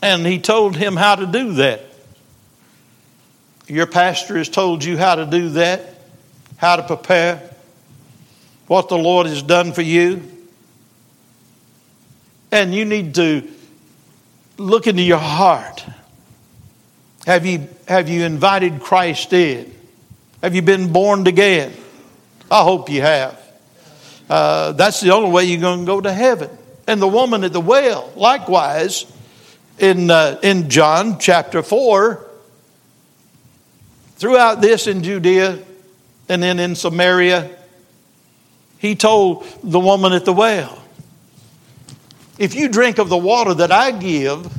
And 0.02 0.26
he 0.26 0.40
told 0.40 0.76
him 0.76 0.96
how 0.96 1.16
to 1.16 1.26
do 1.26 1.54
that. 1.54 1.82
Your 3.68 3.88
pastor 3.88 4.38
has 4.38 4.50
told 4.50 4.84
you 4.84 4.98
how 4.98 5.16
to 5.16 5.26
do 5.26 5.50
that, 5.50 5.96
how 6.58 6.76
to 6.76 6.84
prepare, 6.84 7.42
what 8.68 8.90
the 8.90 8.98
Lord 8.98 9.28
has 9.28 9.42
done 9.42 9.74
for 9.74 9.82
you. 9.82 10.22
And 12.52 12.74
you 12.74 12.86
need 12.86 13.16
to 13.16 13.50
look 14.58 14.88
into 14.88 15.02
your 15.02 15.18
heart. 15.18 15.84
Have 17.26 17.46
you, 17.46 17.68
have 17.88 18.08
you 18.08 18.24
invited 18.24 18.80
Christ 18.82 19.34
in? 19.34 19.74
Have 20.42 20.54
you 20.54 20.62
been 20.62 20.94
born 20.94 21.26
again? 21.26 21.74
I 22.52 22.62
hope 22.62 22.90
you 22.90 23.02
have. 23.02 23.45
Uh, 24.30 24.72
that's 24.74 25.02
the 25.02 25.12
only 25.12 25.32
way 25.32 25.46
you're 25.46 25.62
going 25.62 25.82
to 25.82 25.86
go 25.86 26.02
to 26.02 26.12
heaven. 26.12 26.50
And 26.88 27.02
the 27.02 27.08
woman 27.08 27.44
at 27.44 27.54
the 27.54 27.62
well, 27.62 28.12
likewise, 28.16 29.06
in, 29.80 30.10
uh, 30.10 30.40
in 30.44 30.70
John 30.70 31.20
chapter 31.20 31.62
4, 31.62 32.26
throughout 34.16 34.62
this 34.62 34.88
in 34.88 35.04
Judea 35.04 35.60
and 36.30 36.42
then 36.42 36.60
in 36.60 36.76
Samaria, 36.76 37.56
he 38.78 38.96
told 38.96 39.46
the 39.64 39.80
woman 39.80 40.14
at 40.14 40.26
the 40.26 40.34
well, 40.34 40.82
If 42.38 42.56
you 42.56 42.70
drink 42.70 42.98
of 42.98 43.10
the 43.10 43.18
water 43.18 43.54
that 43.56 43.72
I 43.72 43.92
give, 43.92 44.52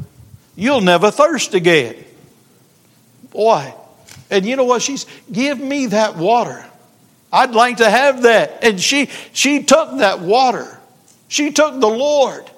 you'll 0.55 0.81
never 0.81 1.11
thirst 1.11 1.55
again. 1.55 1.97
Boy. 3.31 3.73
And 4.31 4.45
you 4.45 4.57
know 4.57 4.65
what? 4.65 4.83
She's, 4.83 5.07
give 5.31 5.61
me 5.61 5.87
that 5.87 6.17
water. 6.17 6.65
I'd 7.37 7.55
like 7.55 7.77
to 7.79 7.91
have 7.91 8.23
that. 8.23 8.65
And 8.65 8.81
she, 8.81 9.11
she 9.35 9.63
took 9.63 9.99
that 9.99 10.21
water. 10.21 10.81
She 11.29 11.53
took 11.53 11.79
the 11.79 11.87
Lord. 11.87 12.51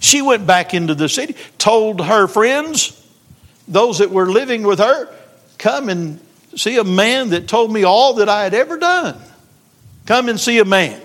She 0.00 0.20
went 0.20 0.46
back 0.46 0.74
into 0.74 0.94
the 0.94 1.08
city, 1.08 1.34
told 1.56 2.04
her 2.04 2.26
friends, 2.26 3.00
those 3.66 4.00
that 4.00 4.10
were 4.10 4.30
living 4.30 4.64
with 4.64 4.80
her, 4.80 5.08
come 5.56 5.88
and 5.88 6.20
see 6.56 6.76
a 6.76 6.84
man 6.84 7.30
that 7.30 7.48
told 7.48 7.72
me 7.72 7.84
all 7.84 8.14
that 8.14 8.28
I 8.28 8.42
had 8.42 8.52
ever 8.52 8.76
done. 8.76 9.18
Come 10.04 10.28
and 10.28 10.38
see 10.38 10.58
a 10.58 10.66
man. 10.66 11.00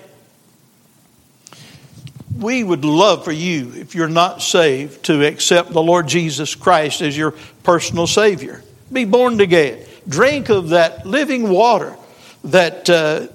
We 2.38 2.62
would 2.65 2.84
love 2.84 3.24
for 3.24 3.32
you, 3.32 3.72
if 3.76 3.95
you're 3.95 4.10
not 4.10 4.41
saved, 4.41 5.06
to 5.06 5.26
accept 5.26 5.72
the 5.72 5.82
Lord 5.82 6.10
Jesus 6.10 6.56
Christ 6.56 7.02
as 7.02 7.17
your 7.17 7.32
personal 7.63 8.06
Savior. 8.06 8.62
Be 8.91 9.06
born 9.06 9.39
again. 9.39 9.86
Drink 10.10 10.50
of 10.50 10.69
that 10.69 11.06
living 11.06 11.50
water 11.50 11.95
that 12.43 12.89
uh, 12.89 13.28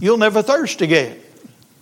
you'll 0.00 0.18
never 0.18 0.42
thirst 0.42 0.82
again. 0.82 1.18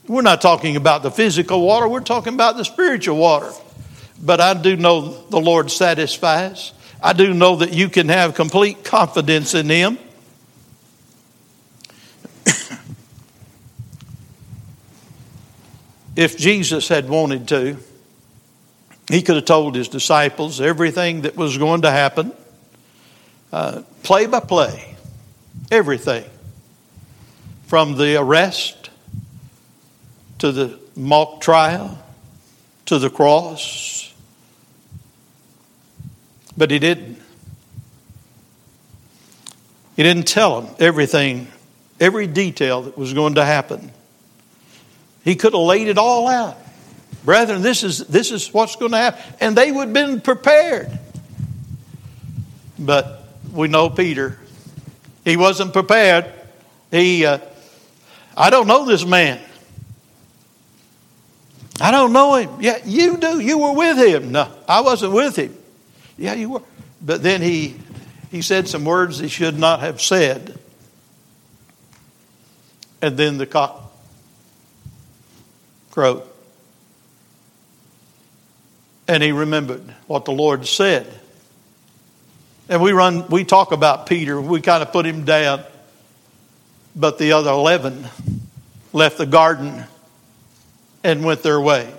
We're 0.07 0.23
not 0.23 0.41
talking 0.43 0.77
about 0.77 1.03
the 1.03 1.11
physical 1.11 1.63
water, 1.63 1.89
we're 1.89 2.01
talking 2.01 2.35
about 2.35 2.57
the 2.57 2.65
spiritual 2.65 3.17
water. 3.17 3.53
But 4.23 4.41
I 4.41 4.55
do 4.55 4.77
know 4.77 5.23
the 5.29 5.41
Lord 5.41 5.71
satisfies. 5.71 6.73
I 7.03 7.13
do 7.13 7.35
know 7.35 7.57
that 7.57 7.73
you 7.73 7.89
can 7.89 8.09
have 8.09 8.35
complete 8.35 8.85
confidence 8.85 9.55
in 9.55 9.69
Him. 9.69 9.99
if 16.17 16.39
Jesus 16.39 16.89
had 16.89 17.09
wanted 17.09 17.49
to, 17.49 17.77
he 19.09 19.23
could 19.23 19.37
have 19.37 19.45
told 19.45 19.75
his 19.75 19.89
disciples 19.89 20.61
everything 20.61 21.23
that 21.23 21.37
was 21.37 21.59
going 21.59 21.83
to 21.83 21.91
happen, 21.91 22.33
uh, 23.53 23.83
play 24.03 24.27
by 24.27 24.41
play, 24.41 24.94
everything. 25.71 26.25
From 27.67 27.97
the 27.97 28.17
arrest 28.17 28.91
to 30.39 30.53
the 30.53 30.79
mock 30.97 31.41
trial 31.41 31.99
to 32.87 32.99
the 32.99 33.11
cross. 33.11 34.13
But 36.57 36.71
he 36.71 36.79
didn't. 36.79 37.21
He 39.97 40.03
didn't 40.03 40.27
tell 40.27 40.61
them 40.61 40.75
everything, 40.81 41.47
every 42.01 42.27
detail 42.27 42.83
that 42.83 42.99
was 42.99 43.13
going 43.13 43.37
to 43.37 43.45
happen. 43.45 43.93
He 45.25 45.37
could 45.37 45.53
have 45.53 45.63
laid 45.63 45.89
it 45.89 45.99
all 45.99 46.27
out. 46.27 46.59
Brethren, 47.25 47.63
this 47.63 47.85
is, 47.85 47.99
this 48.07 48.33
is 48.33 48.53
what's 48.53 48.77
going 48.77 48.91
to 48.91 48.99
happen. 48.99 49.23
And 49.41 49.57
they 49.57 49.71
would 49.71 49.87
have 49.87 49.93
been 49.93 50.21
prepared. 50.21 50.91
But 52.79 53.25
we 53.53 53.69
know 53.69 53.89
Peter. 53.89 54.39
He 55.25 55.37
wasn't 55.37 55.73
prepared. 55.73 56.31
He, 56.91 57.25
uh, 57.25 57.39
I 58.37 58.51
don't 58.51 58.67
know 58.67 58.85
this 58.85 59.05
man. 59.05 59.41
I 61.81 61.91
don't 61.91 62.13
know 62.13 62.37
him. 62.37 62.61
Yeah, 62.61 62.79
you 62.85 63.17
do. 63.17 63.41
You 63.41 63.59
were 63.59 63.73
with 63.73 63.99
him. 63.99 64.33
No, 64.33 64.49
I 64.69 64.81
wasn't 64.81 65.13
with 65.13 65.37
him. 65.37 65.57
Yeah, 66.17 66.35
you 66.35 66.51
were. 66.51 66.63
But 67.03 67.23
then 67.23 67.43
he 67.43 67.77
he 68.31 68.43
said 68.43 68.69
some 68.69 68.85
words 68.85 69.19
he 69.19 69.29
should 69.29 69.59
not 69.59 69.81
have 69.81 70.01
said. 70.01 70.59
And 73.03 73.17
then 73.17 73.39
the 73.39 73.47
cock 73.47 73.93
crowed. 75.91 76.23
And 79.07 79.23
he 79.23 79.33
remembered 79.33 79.83
what 80.07 80.25
the 80.25 80.33
Lord 80.33 80.67
said. 80.67 81.07
And 82.69 82.81
we 82.81 82.93
run 82.93 83.29
we 83.29 83.45
talk 83.45 83.73
about 83.73 84.07
Peter, 84.07 84.41
we 84.41 84.61
kind 84.61 84.83
of 84.83 84.93
put 84.93 85.07
him 85.07 85.25
down. 85.25 85.63
But 86.97 87.19
the 87.19 87.33
other 87.33 87.51
11 87.51 88.07
left 88.93 89.19
the 89.19 89.27
garden 89.27 89.85
and 91.03 91.25
went 91.25 91.43
their 91.43 91.61
way. 91.61 91.93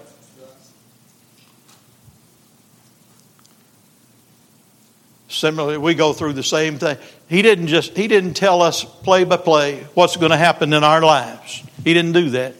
Similarly, 5.27 5.77
we 5.77 5.95
go 5.95 6.13
through 6.13 6.33
the 6.33 6.43
same 6.43 6.79
thing. 6.79 6.97
He 7.27 7.41
didn't 7.41 7.67
just 7.67 7.95
he 7.95 8.07
didn't 8.07 8.35
tell 8.35 8.61
us 8.61 8.83
play 8.83 9.25
by 9.25 9.37
play 9.37 9.85
what's 9.93 10.15
going 10.15 10.31
to 10.31 10.37
happen 10.37 10.71
in 10.71 10.83
our 10.83 11.01
lives. 11.01 11.61
He 11.83 11.93
didn't 11.93 12.13
do 12.13 12.29
that. 12.31 12.55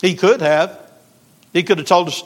He 0.00 0.14
could 0.14 0.40
have. 0.40 0.78
He 1.52 1.62
could 1.62 1.78
have 1.78 1.86
told 1.86 2.08
us 2.08 2.22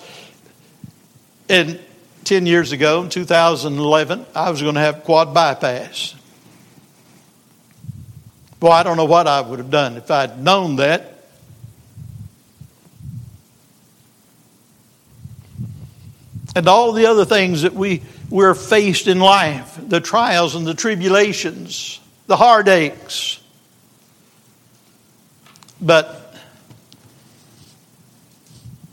and 1.48 1.80
10 2.24 2.46
years 2.46 2.72
ago, 2.72 3.02
in 3.02 3.08
2011, 3.08 4.26
I 4.34 4.50
was 4.50 4.60
going 4.60 4.74
to 4.74 4.80
have 4.80 5.04
quad 5.04 5.32
bypass. 5.32 6.14
Well, 8.60 8.72
I 8.72 8.82
don't 8.82 8.96
know 8.96 9.04
what 9.04 9.26
I 9.26 9.40
would 9.40 9.60
have 9.60 9.70
done 9.70 9.96
if 9.96 10.10
I'd 10.10 10.42
known 10.42 10.76
that. 10.76 11.14
And 16.56 16.66
all 16.66 16.92
the 16.92 17.06
other 17.06 17.24
things 17.24 17.62
that 17.62 17.72
we, 17.72 18.02
we're 18.30 18.54
faced 18.54 19.06
in 19.06 19.20
life 19.20 19.78
the 19.80 20.00
trials 20.00 20.56
and 20.56 20.66
the 20.66 20.74
tribulations, 20.74 22.00
the 22.26 22.36
heartaches. 22.36 23.40
But 25.80 26.34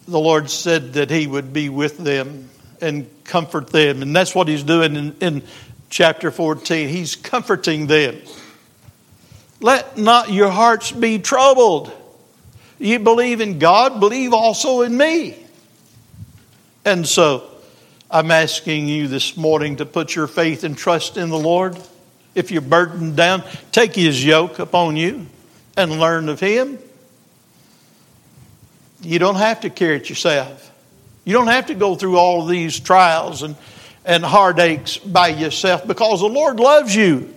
the 0.08 0.20
Lord 0.20 0.52
said 0.52 0.94
that 0.94 1.10
He 1.10 1.26
would 1.26 1.54
be 1.54 1.70
with 1.70 1.98
them 1.98 2.50
and 2.82 3.10
comfort 3.24 3.68
them. 3.68 4.02
And 4.02 4.16
that's 4.16 4.36
what 4.36 4.48
He's 4.48 4.64
doing 4.64 4.96
in, 4.96 5.16
in 5.22 5.44
chapter 5.90 6.32
14. 6.32 6.90
He's 6.90 7.16
comforting 7.16 7.88
them. 7.88 8.18
Let 9.62 9.98
not 9.98 10.32
your 10.32 10.50
hearts 10.50 10.92
be 10.92 11.20
troubled. 11.20 11.92
You 12.78 13.00
believe 13.00 13.42
in 13.42 13.58
God, 13.58 14.00
believe 14.00 14.34
also 14.34 14.82
in 14.82 14.98
me. 14.98 15.38
And 16.84 17.08
so 17.08 17.50
I'm 18.12 18.30
asking 18.30 18.88
you 18.88 19.08
this 19.08 19.38
morning 19.38 19.78
to 19.78 19.86
put 19.86 20.16
your 20.16 20.28
faith 20.28 20.64
and 20.64 20.78
trust 20.78 21.18
in 21.18 21.30
the 21.30 21.40
Lord. 21.40 21.78
If 22.36 22.52
you're 22.52 22.62
burdened 22.62 23.16
down, 23.16 23.44
take 23.72 23.96
his 23.96 24.24
yoke 24.24 24.60
upon 24.60 24.98
you 24.98 25.26
and 25.78 26.00
learn 26.00 26.30
of 26.30 26.40
him. 26.40 26.78
You 29.02 29.20
don't 29.20 29.36
have 29.36 29.62
to 29.62 29.70
carry 29.70 29.98
it 29.98 30.10
yourself. 30.10 30.72
You 31.26 31.34
don't 31.34 31.48
have 31.48 31.66
to 31.68 31.76
go 31.76 31.96
through 31.96 32.18
all 32.18 32.46
these 32.46 32.80
trials 32.80 33.42
and, 33.42 33.56
and 34.06 34.24
heartaches 34.24 35.00
by 35.00 35.30
yourself 35.30 35.86
because 35.86 36.22
the 36.22 36.28
Lord 36.28 36.60
loves 36.60 36.96
you 36.96 37.34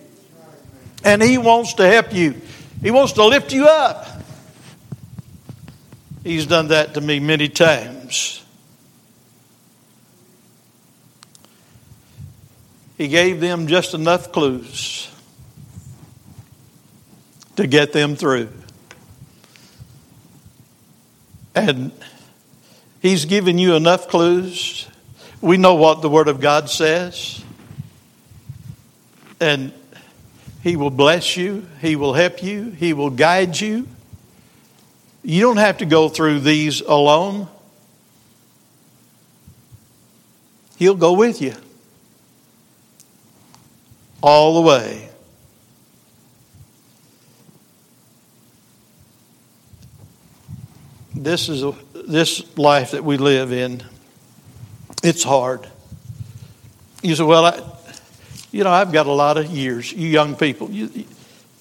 and 1.03 1.23
He 1.23 1.39
wants 1.39 1.75
to 1.75 1.87
help 1.87 2.13
you. 2.13 2.41
He 2.83 2.91
wants 2.91 3.15
to 3.15 3.25
lift 3.25 3.53
you 3.53 3.67
up. 3.67 4.07
He's 6.23 6.47
done 6.47 6.69
that 6.69 6.95
to 6.95 7.01
me 7.01 7.19
many 7.19 7.49
times. 7.49 8.45
He 12.99 13.09
gave 13.09 13.41
them 13.41 13.69
just 13.69 13.95
enough 13.95 14.33
clues 14.33 15.09
to 17.57 17.67
get 17.67 17.93
them 17.93 18.17
through. 18.17 18.51
And 21.55 21.93
He's 23.01 23.25
given 23.25 23.59
you 23.59 23.75
enough 23.75 24.09
clues. 24.09 24.89
We 25.41 25.57
know 25.57 25.75
what 25.75 26.03
the 26.03 26.09
Word 26.09 26.29
of 26.29 26.41
God 26.41 26.69
says. 26.69 27.45
And 29.41 29.73
He 30.63 30.77
will 30.77 30.91
bless 30.91 31.37
you, 31.37 31.67
He 31.81 31.97
will 31.97 32.15
help 32.15 32.43
you, 32.43 32.71
He 32.71 32.93
will 32.93 33.11
guide 33.11 33.61
you. 33.61 33.87
You 35.23 35.43
don't 35.43 35.59
have 35.59 35.79
to 35.79 35.87
go 35.87 36.09
through 36.09 36.41
these 36.41 36.81
alone. 36.81 37.49
He'll 40.77 40.95
go 40.95 41.13
with 41.13 41.43
you 41.43 41.55
all 44.23 44.63
the 44.63 44.69
way. 44.69 45.09
this 51.23 51.49
is 51.49 51.63
a, 51.63 51.75
this 52.09 52.57
life 52.57 52.93
that 52.93 53.05
we 53.05 53.19
live 53.19 53.53
in. 53.53 53.83
It's 55.05 55.23
hard. 55.23 55.69
You 57.03 57.15
say, 57.15 57.23
well, 57.23 57.45
I, 57.45 57.61
you 58.51 58.65
know, 58.65 58.71
I've 58.71 58.93
got 58.93 59.07
a 59.07 59.13
lot 59.13 59.37
of 59.37 59.47
years. 59.47 59.93
You 59.93 60.09
young 60.09 60.35
people, 60.35 60.71
you, 60.71 61.05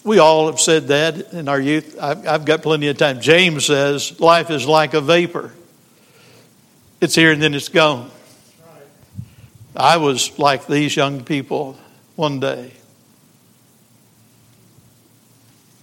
we 0.04 0.20
all 0.20 0.48
have 0.48 0.60
said 0.60 0.88
that 0.88 1.34
in 1.34 1.50
our 1.50 1.60
youth. 1.60 1.98
I've, 2.02 2.26
I've 2.26 2.46
got 2.46 2.64
plenty 2.64 2.88
of 2.88 2.98
time. 2.98 3.20
James 3.20 3.66
says, 3.66 4.20
life 4.20 4.50
is 4.50 4.66
like 4.66 4.94
a 4.94 5.02
vapor. 5.02 5.52
It's 7.02 7.14
here 7.14 7.32
and 7.32 7.42
then 7.42 7.54
it's 7.54 7.70
gone. 7.70 8.10
I 9.76 9.98
was 9.98 10.40
like 10.40 10.66
these 10.66 10.96
young 10.96 11.24
people 11.24 11.78
one 12.16 12.40
day. 12.40 12.72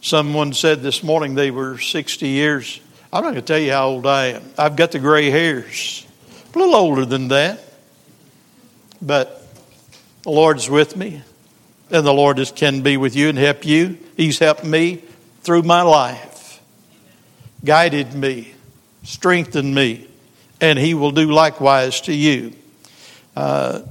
Someone 0.00 0.53
said 0.53 0.83
this 0.83 1.03
morning 1.03 1.35
they 1.35 1.50
were 1.50 1.79
60 1.79 2.27
years. 2.27 2.81
I'm 3.14 3.22
not 3.22 3.31
going 3.31 3.35
to 3.37 3.42
tell 3.42 3.61
you 3.61 3.70
how 3.70 3.87
old 3.90 4.07
I 4.07 4.27
am. 4.33 4.42
I've 4.59 4.74
got 4.74 4.90
the 4.90 4.98
gray 4.98 5.31
hairs. 5.31 6.05
A 6.53 6.59
little 6.59 6.74
older 6.74 7.05
than 7.05 7.29
that. 7.29 7.61
But 9.00 9.46
the 10.22 10.31
Lord's 10.31 10.68
with 10.68 10.96
me, 10.96 11.22
and 11.92 12.05
the 12.05 12.12
Lord 12.12 12.40
is, 12.40 12.50
can 12.50 12.83
be 12.83 12.96
with 12.96 13.14
you 13.14 13.29
and 13.29 13.38
help 13.38 13.64
you. 13.64 13.98
He's 14.16 14.40
helped 14.40 14.64
me 14.64 15.05
through 15.42 15.62
my 15.62 15.83
life, 15.83 16.61
guided 17.64 18.14
me, 18.14 18.53
strengthened 19.05 19.72
me, 19.72 20.09
and 20.61 20.77
He 20.77 20.94
will 20.94 21.12
do 21.12 21.31
likewise 21.31 22.00
to 22.03 22.12
you. 22.12 22.53
Uh, 23.37 23.83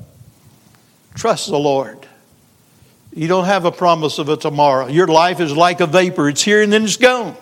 trust 1.15 1.47
the 1.47 1.57
Lord. 1.57 2.05
You 3.13 3.29
don't 3.29 3.45
have 3.45 3.63
a 3.63 3.71
promise 3.71 4.19
of 4.19 4.27
a 4.27 4.35
tomorrow. 4.35 4.87
Your 4.87 5.07
life 5.07 5.39
is 5.39 5.55
like 5.55 5.79
a 5.79 5.87
vapor, 5.87 6.27
it's 6.27 6.41
here 6.41 6.61
and 6.61 6.73
then 6.73 6.83
it's 6.83 6.97
gone. 6.97 7.37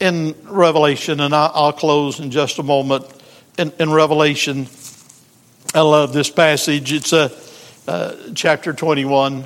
In 0.00 0.34
Revelation, 0.44 1.20
and 1.20 1.34
I'll 1.34 1.72
close 1.72 2.18
in 2.20 2.30
just 2.30 2.58
a 2.58 2.62
moment. 2.62 3.06
In, 3.58 3.72
in 3.78 3.92
Revelation, 3.92 4.66
I 5.74 5.80
love 5.80 6.12
this 6.12 6.30
passage. 6.30 6.92
It's 6.92 7.12
a, 7.12 7.30
uh, 7.86 8.14
chapter 8.34 8.72
21. 8.72 9.44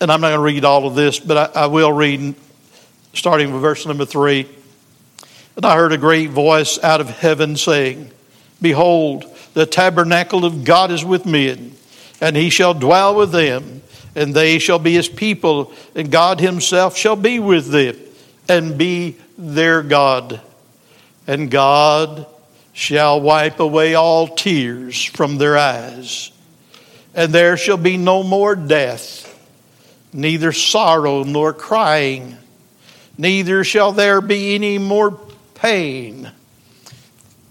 And 0.00 0.10
I'm 0.10 0.20
not 0.20 0.28
going 0.28 0.38
to 0.38 0.44
read 0.44 0.64
all 0.64 0.86
of 0.86 0.94
this, 0.94 1.20
but 1.20 1.56
I, 1.56 1.62
I 1.64 1.66
will 1.66 1.92
read 1.92 2.34
starting 3.12 3.52
with 3.52 3.60
verse 3.62 3.86
number 3.86 4.04
3. 4.04 4.48
And 5.56 5.66
I 5.66 5.76
heard 5.76 5.92
a 5.92 5.98
great 5.98 6.30
voice 6.30 6.78
out 6.82 7.00
of 7.00 7.10
heaven 7.10 7.56
saying, 7.56 8.10
Behold, 8.62 9.24
the 9.54 9.66
tabernacle 9.66 10.44
of 10.44 10.64
God 10.64 10.90
is 10.90 11.04
with 11.04 11.26
men, 11.26 11.72
and 12.20 12.36
he 12.36 12.50
shall 12.50 12.74
dwell 12.74 13.14
with 13.14 13.32
them, 13.32 13.82
and 14.14 14.34
they 14.34 14.58
shall 14.58 14.78
be 14.78 14.94
his 14.94 15.08
people, 15.08 15.72
and 15.94 16.10
God 16.10 16.40
himself 16.40 16.96
shall 16.96 17.16
be 17.16 17.40
with 17.40 17.70
them, 17.70 17.96
and 18.50 18.76
be 18.76 19.16
their 19.38 19.82
God. 19.82 20.40
And 21.26 21.50
God 21.50 22.26
shall 22.72 23.20
wipe 23.20 23.60
away 23.60 23.94
all 23.94 24.28
tears 24.28 25.02
from 25.02 25.38
their 25.38 25.56
eyes, 25.56 26.32
and 27.14 27.32
there 27.32 27.56
shall 27.56 27.76
be 27.76 27.96
no 27.96 28.22
more 28.22 28.56
death, 28.56 29.26
neither 30.12 30.52
sorrow 30.52 31.24
nor 31.24 31.52
crying, 31.52 32.36
neither 33.16 33.64
shall 33.64 33.92
there 33.92 34.20
be 34.20 34.54
any 34.54 34.78
more 34.78 35.18
pain 35.54 36.30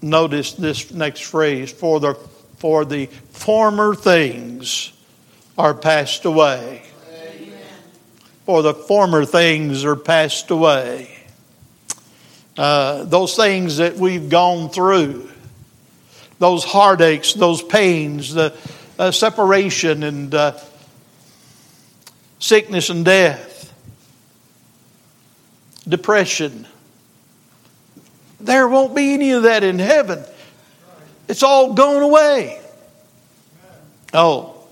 notice 0.02 0.52
this 0.52 0.90
next 0.90 1.24
phrase 1.24 1.70
for 1.70 2.00
the 2.00 2.14
for 2.56 2.84
the 2.84 3.06
former 3.32 3.94
things 3.94 4.92
are 5.56 5.74
passed 5.74 6.24
away. 6.24 6.82
For 8.44 8.62
the 8.62 8.74
former 8.74 9.24
things 9.24 9.84
are 9.84 9.96
passed 9.96 10.50
away 10.50 11.16
uh, 12.56 13.04
those 13.04 13.36
things 13.36 13.78
that 13.78 13.96
we've 13.96 14.28
gone 14.28 14.68
through 14.68 15.30
those 16.38 16.64
heartaches 16.64 17.34
those 17.34 17.62
pains 17.62 18.34
the 18.34 18.54
uh, 18.98 19.10
separation 19.10 20.02
and 20.02 20.34
uh, 20.34 20.58
sickness 22.38 22.90
and 22.90 23.04
death 23.04 23.72
depression 25.88 26.66
there 28.40 28.66
won't 28.68 28.94
be 28.94 29.12
any 29.12 29.32
of 29.32 29.42
that 29.42 29.62
in 29.62 29.78
heaven. 29.78 30.24
It's 31.28 31.42
all 31.42 31.74
gone 31.74 32.02
away. 32.02 32.60
Oh, 34.12 34.64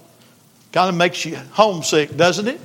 kind 0.72 0.88
of 0.88 0.96
makes 0.96 1.24
you 1.24 1.36
homesick, 1.52 2.16
doesn't 2.16 2.48
it? 2.48 2.60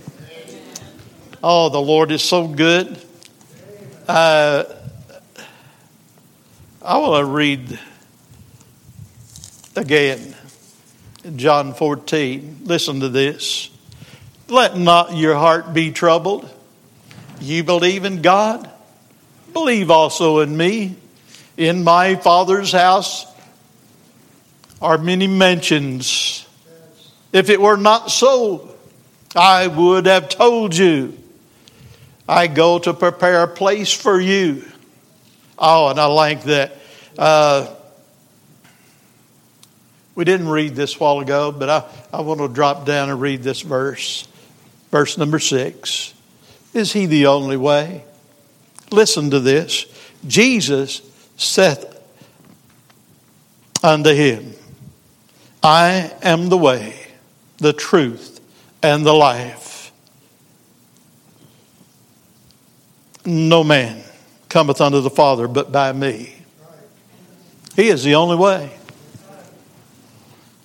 Oh, 1.45 1.67
the 1.67 1.82
Lord 1.82 2.10
is 2.13 2.23
so 2.23 2.47
good. 2.47 2.97
Uh, 4.08 4.63
I 6.82 6.97
want 6.97 7.19
to 7.19 7.25
read 7.25 7.79
again 9.75 10.36
John 11.36 11.73
14. 11.73 12.62
Listen 12.63 13.01
to 13.01 13.10
this. 13.10 13.69
Let 14.47 14.77
not 14.77 15.17
your 15.17 15.36
heart 15.36 15.73
be 15.73 15.91
troubled. 15.91 16.49
You 17.41 17.65
believe 17.65 18.06
in 18.06 18.21
God, 18.21 18.71
Believe 19.51 19.91
also 19.91 20.39
in 20.39 20.56
me. 20.56 20.95
In 21.58 21.84
my 21.84 22.15
Father's 22.15 22.71
house 22.71 23.25
are 24.82 24.97
many 24.97 25.27
mansions. 25.27 26.47
If 27.34 27.49
it 27.49 27.60
were 27.62 27.77
not 27.77 28.10
so, 28.12 28.75
I 29.36 29.67
would 29.67 30.06
have 30.06 30.29
told 30.29 30.75
you. 30.75 31.17
I 32.27 32.47
go 32.47 32.79
to 32.79 32.93
prepare 32.93 33.43
a 33.43 33.47
place 33.47 33.91
for 33.91 34.19
you. 34.19 34.65
Oh, 35.57 35.89
and 35.89 35.99
I 35.99 36.05
like 36.05 36.43
that. 36.43 36.77
Uh, 37.17 37.73
we 40.15 40.23
didn't 40.25 40.49
read 40.49 40.75
this 40.75 40.99
while 40.99 41.19
ago, 41.19 41.51
but 41.51 41.69
I, 41.69 41.83
I 42.13 42.21
want 42.21 42.39
to 42.39 42.47
drop 42.47 42.86
down 42.86 43.09
and 43.09 43.19
read 43.19 43.43
this 43.43 43.62
verse. 43.62 44.27
Verse 44.91 45.17
number 45.17 45.39
six. 45.39 46.13
Is 46.73 46.93
he 46.93 47.05
the 47.05 47.27
only 47.27 47.57
way? 47.57 48.03
Listen 48.91 49.31
to 49.31 49.39
this. 49.39 49.86
Jesus 50.25 51.01
saith 51.36 51.86
unto 53.83 54.13
him, 54.13 54.53
I 55.62 56.12
am 56.21 56.49
the 56.49 56.57
way, 56.57 56.95
the 57.57 57.73
truth, 57.73 58.39
and 58.81 59.05
the 59.05 59.13
life. 59.13 59.62
No 63.25 63.63
man 63.63 64.03
cometh 64.49 64.81
unto 64.81 65.01
the 65.01 65.09
Father 65.09 65.47
but 65.47 65.71
by 65.71 65.91
me. 65.91 66.36
He 67.75 67.88
is 67.88 68.03
the 68.03 68.15
only 68.15 68.36
way. 68.36 68.71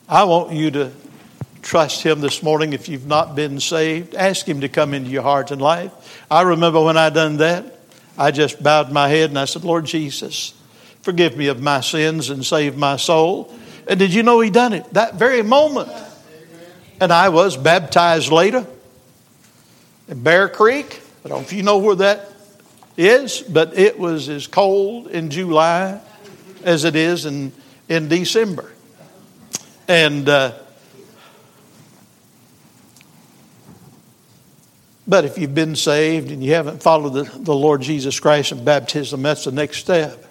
I 0.09 0.25
want 0.25 0.53
you 0.53 0.71
to 0.73 0.92
trust 1.62 2.03
Him 2.03 2.21
this 2.21 2.42
morning 2.42 2.73
if 2.73 2.88
you've 2.88 3.07
not 3.07 3.37
been 3.37 3.61
saved. 3.61 4.14
Ask 4.14 4.47
Him 4.47 4.62
to 4.62 4.68
come 4.68 4.94
into 4.94 5.11
your 5.11 5.23
heart 5.23 5.51
and 5.51 5.61
life. 5.61 5.92
I 6.31 6.42
remember 6.42 6.83
when 6.83 6.97
I 6.97 7.11
done 7.11 7.38
that. 7.38 7.79
I 8.16 8.31
just 8.31 8.62
bowed 8.62 8.90
my 8.90 9.09
head 9.09 9.31
and 9.31 9.38
I 9.38 9.44
said, 9.44 9.64
Lord 9.64 9.85
Jesus, 9.85 10.53
forgive 11.03 11.37
me 11.37 11.47
of 11.49 11.62
my 11.62 11.81
sins 11.81 12.31
and 12.31 12.44
save 12.44 12.77
my 12.77 12.97
soul. 12.97 13.55
And 13.87 13.99
did 13.99 14.12
you 14.12 14.23
know 14.23 14.40
He 14.40 14.51
done 14.51 14.73
it 14.73 14.92
that 14.94 15.14
very 15.14 15.42
moment? 15.42 15.90
And 17.01 17.12
I 17.12 17.29
was 17.29 17.57
baptized 17.57 18.33
later 18.33 18.66
in 20.09 20.23
Bear 20.23 20.49
Creek. 20.49 21.01
I 21.25 21.29
don't 21.29 21.38
know 21.38 21.44
if 21.44 21.53
you 21.53 21.62
know 21.62 21.79
where 21.79 21.97
that 21.97 22.33
is, 22.99 23.43
but 23.43 23.79
it 23.79 23.99
was 23.99 24.29
as 24.29 24.47
cold 24.47 25.07
in 25.09 25.31
July 25.31 26.01
as 26.65 26.85
it 26.85 26.97
is 26.97 27.25
in, 27.25 27.53
in 27.89 28.09
December. 28.09 28.71
And 29.87 30.29
uh, 30.29 30.53
But 35.09 35.25
if 35.25 35.39
you've 35.39 35.55
been 35.55 35.75
saved 35.75 36.31
and 36.31 36.45
you 36.45 36.53
haven't 36.53 36.83
followed 36.83 37.15
the, 37.15 37.23
the 37.23 37.55
Lord 37.55 37.81
Jesus 37.81 38.21
Christ 38.21 38.53
in 38.53 38.63
baptism, 38.63 39.23
that's 39.23 39.45
the 39.45 39.53
next 39.53 39.79
step. 39.79 40.23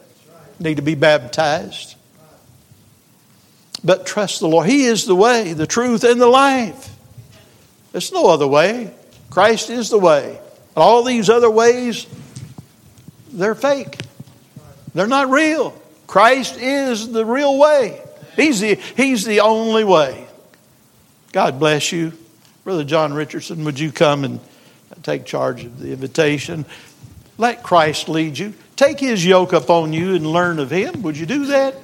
You 0.60 0.64
Need 0.66 0.76
to 0.76 0.84
be 0.84 0.94
baptized. 0.94 1.96
But 3.84 4.06
trust 4.06 4.40
the 4.40 4.48
Lord. 4.48 4.68
He 4.68 4.86
is 4.86 5.06
the 5.06 5.16
way, 5.16 5.54
the 5.54 5.66
truth, 5.66 6.04
and 6.04 6.22
the 6.22 6.28
life. 6.28 6.96
There's 7.92 8.12
no 8.12 8.28
other 8.28 8.48
way. 8.48 8.94
Christ 9.32 9.72
is 9.72 9.90
the 9.90 9.98
way. 9.98 10.40
All 10.76 11.04
these 11.04 11.28
other 11.28 11.50
ways, 11.50 12.06
they're 13.38 13.56
fake. 13.56 13.98
They're 14.94 15.08
not 15.08 15.30
real. 15.30 15.80
Christ 16.08 16.58
is 16.58 17.12
the 17.12 17.26
real 17.26 17.58
way. 17.58 18.02
He's 18.36 18.60
the, 18.60 18.76
he's 18.76 19.26
the 19.26 19.42
only 19.42 19.84
way. 19.84 20.28
God 21.32 21.60
bless 21.60 21.92
you. 21.92 22.14
Brother 22.64 22.84
John 22.84 23.14
Richardson, 23.14 23.64
would 23.66 23.80
you 23.80 23.92
come 23.92 24.24
and 24.24 24.40
take 25.08 25.26
charge 25.26 25.64
of 25.64 25.80
the 25.80 25.94
invitation. 25.94 26.66
Let 27.38 27.64
Christ 27.64 28.10
lead 28.10 28.38
you. 28.38 28.54
Take 28.76 29.00
his 29.00 29.26
yoke 29.26 29.54
upon 29.54 29.94
you 29.94 30.16
and 30.16 30.28
learn 30.28 30.60
of 30.60 30.70
him. 30.70 31.02
Would 31.04 31.18
you 31.18 31.26
do 31.26 31.46
that? 31.48 31.76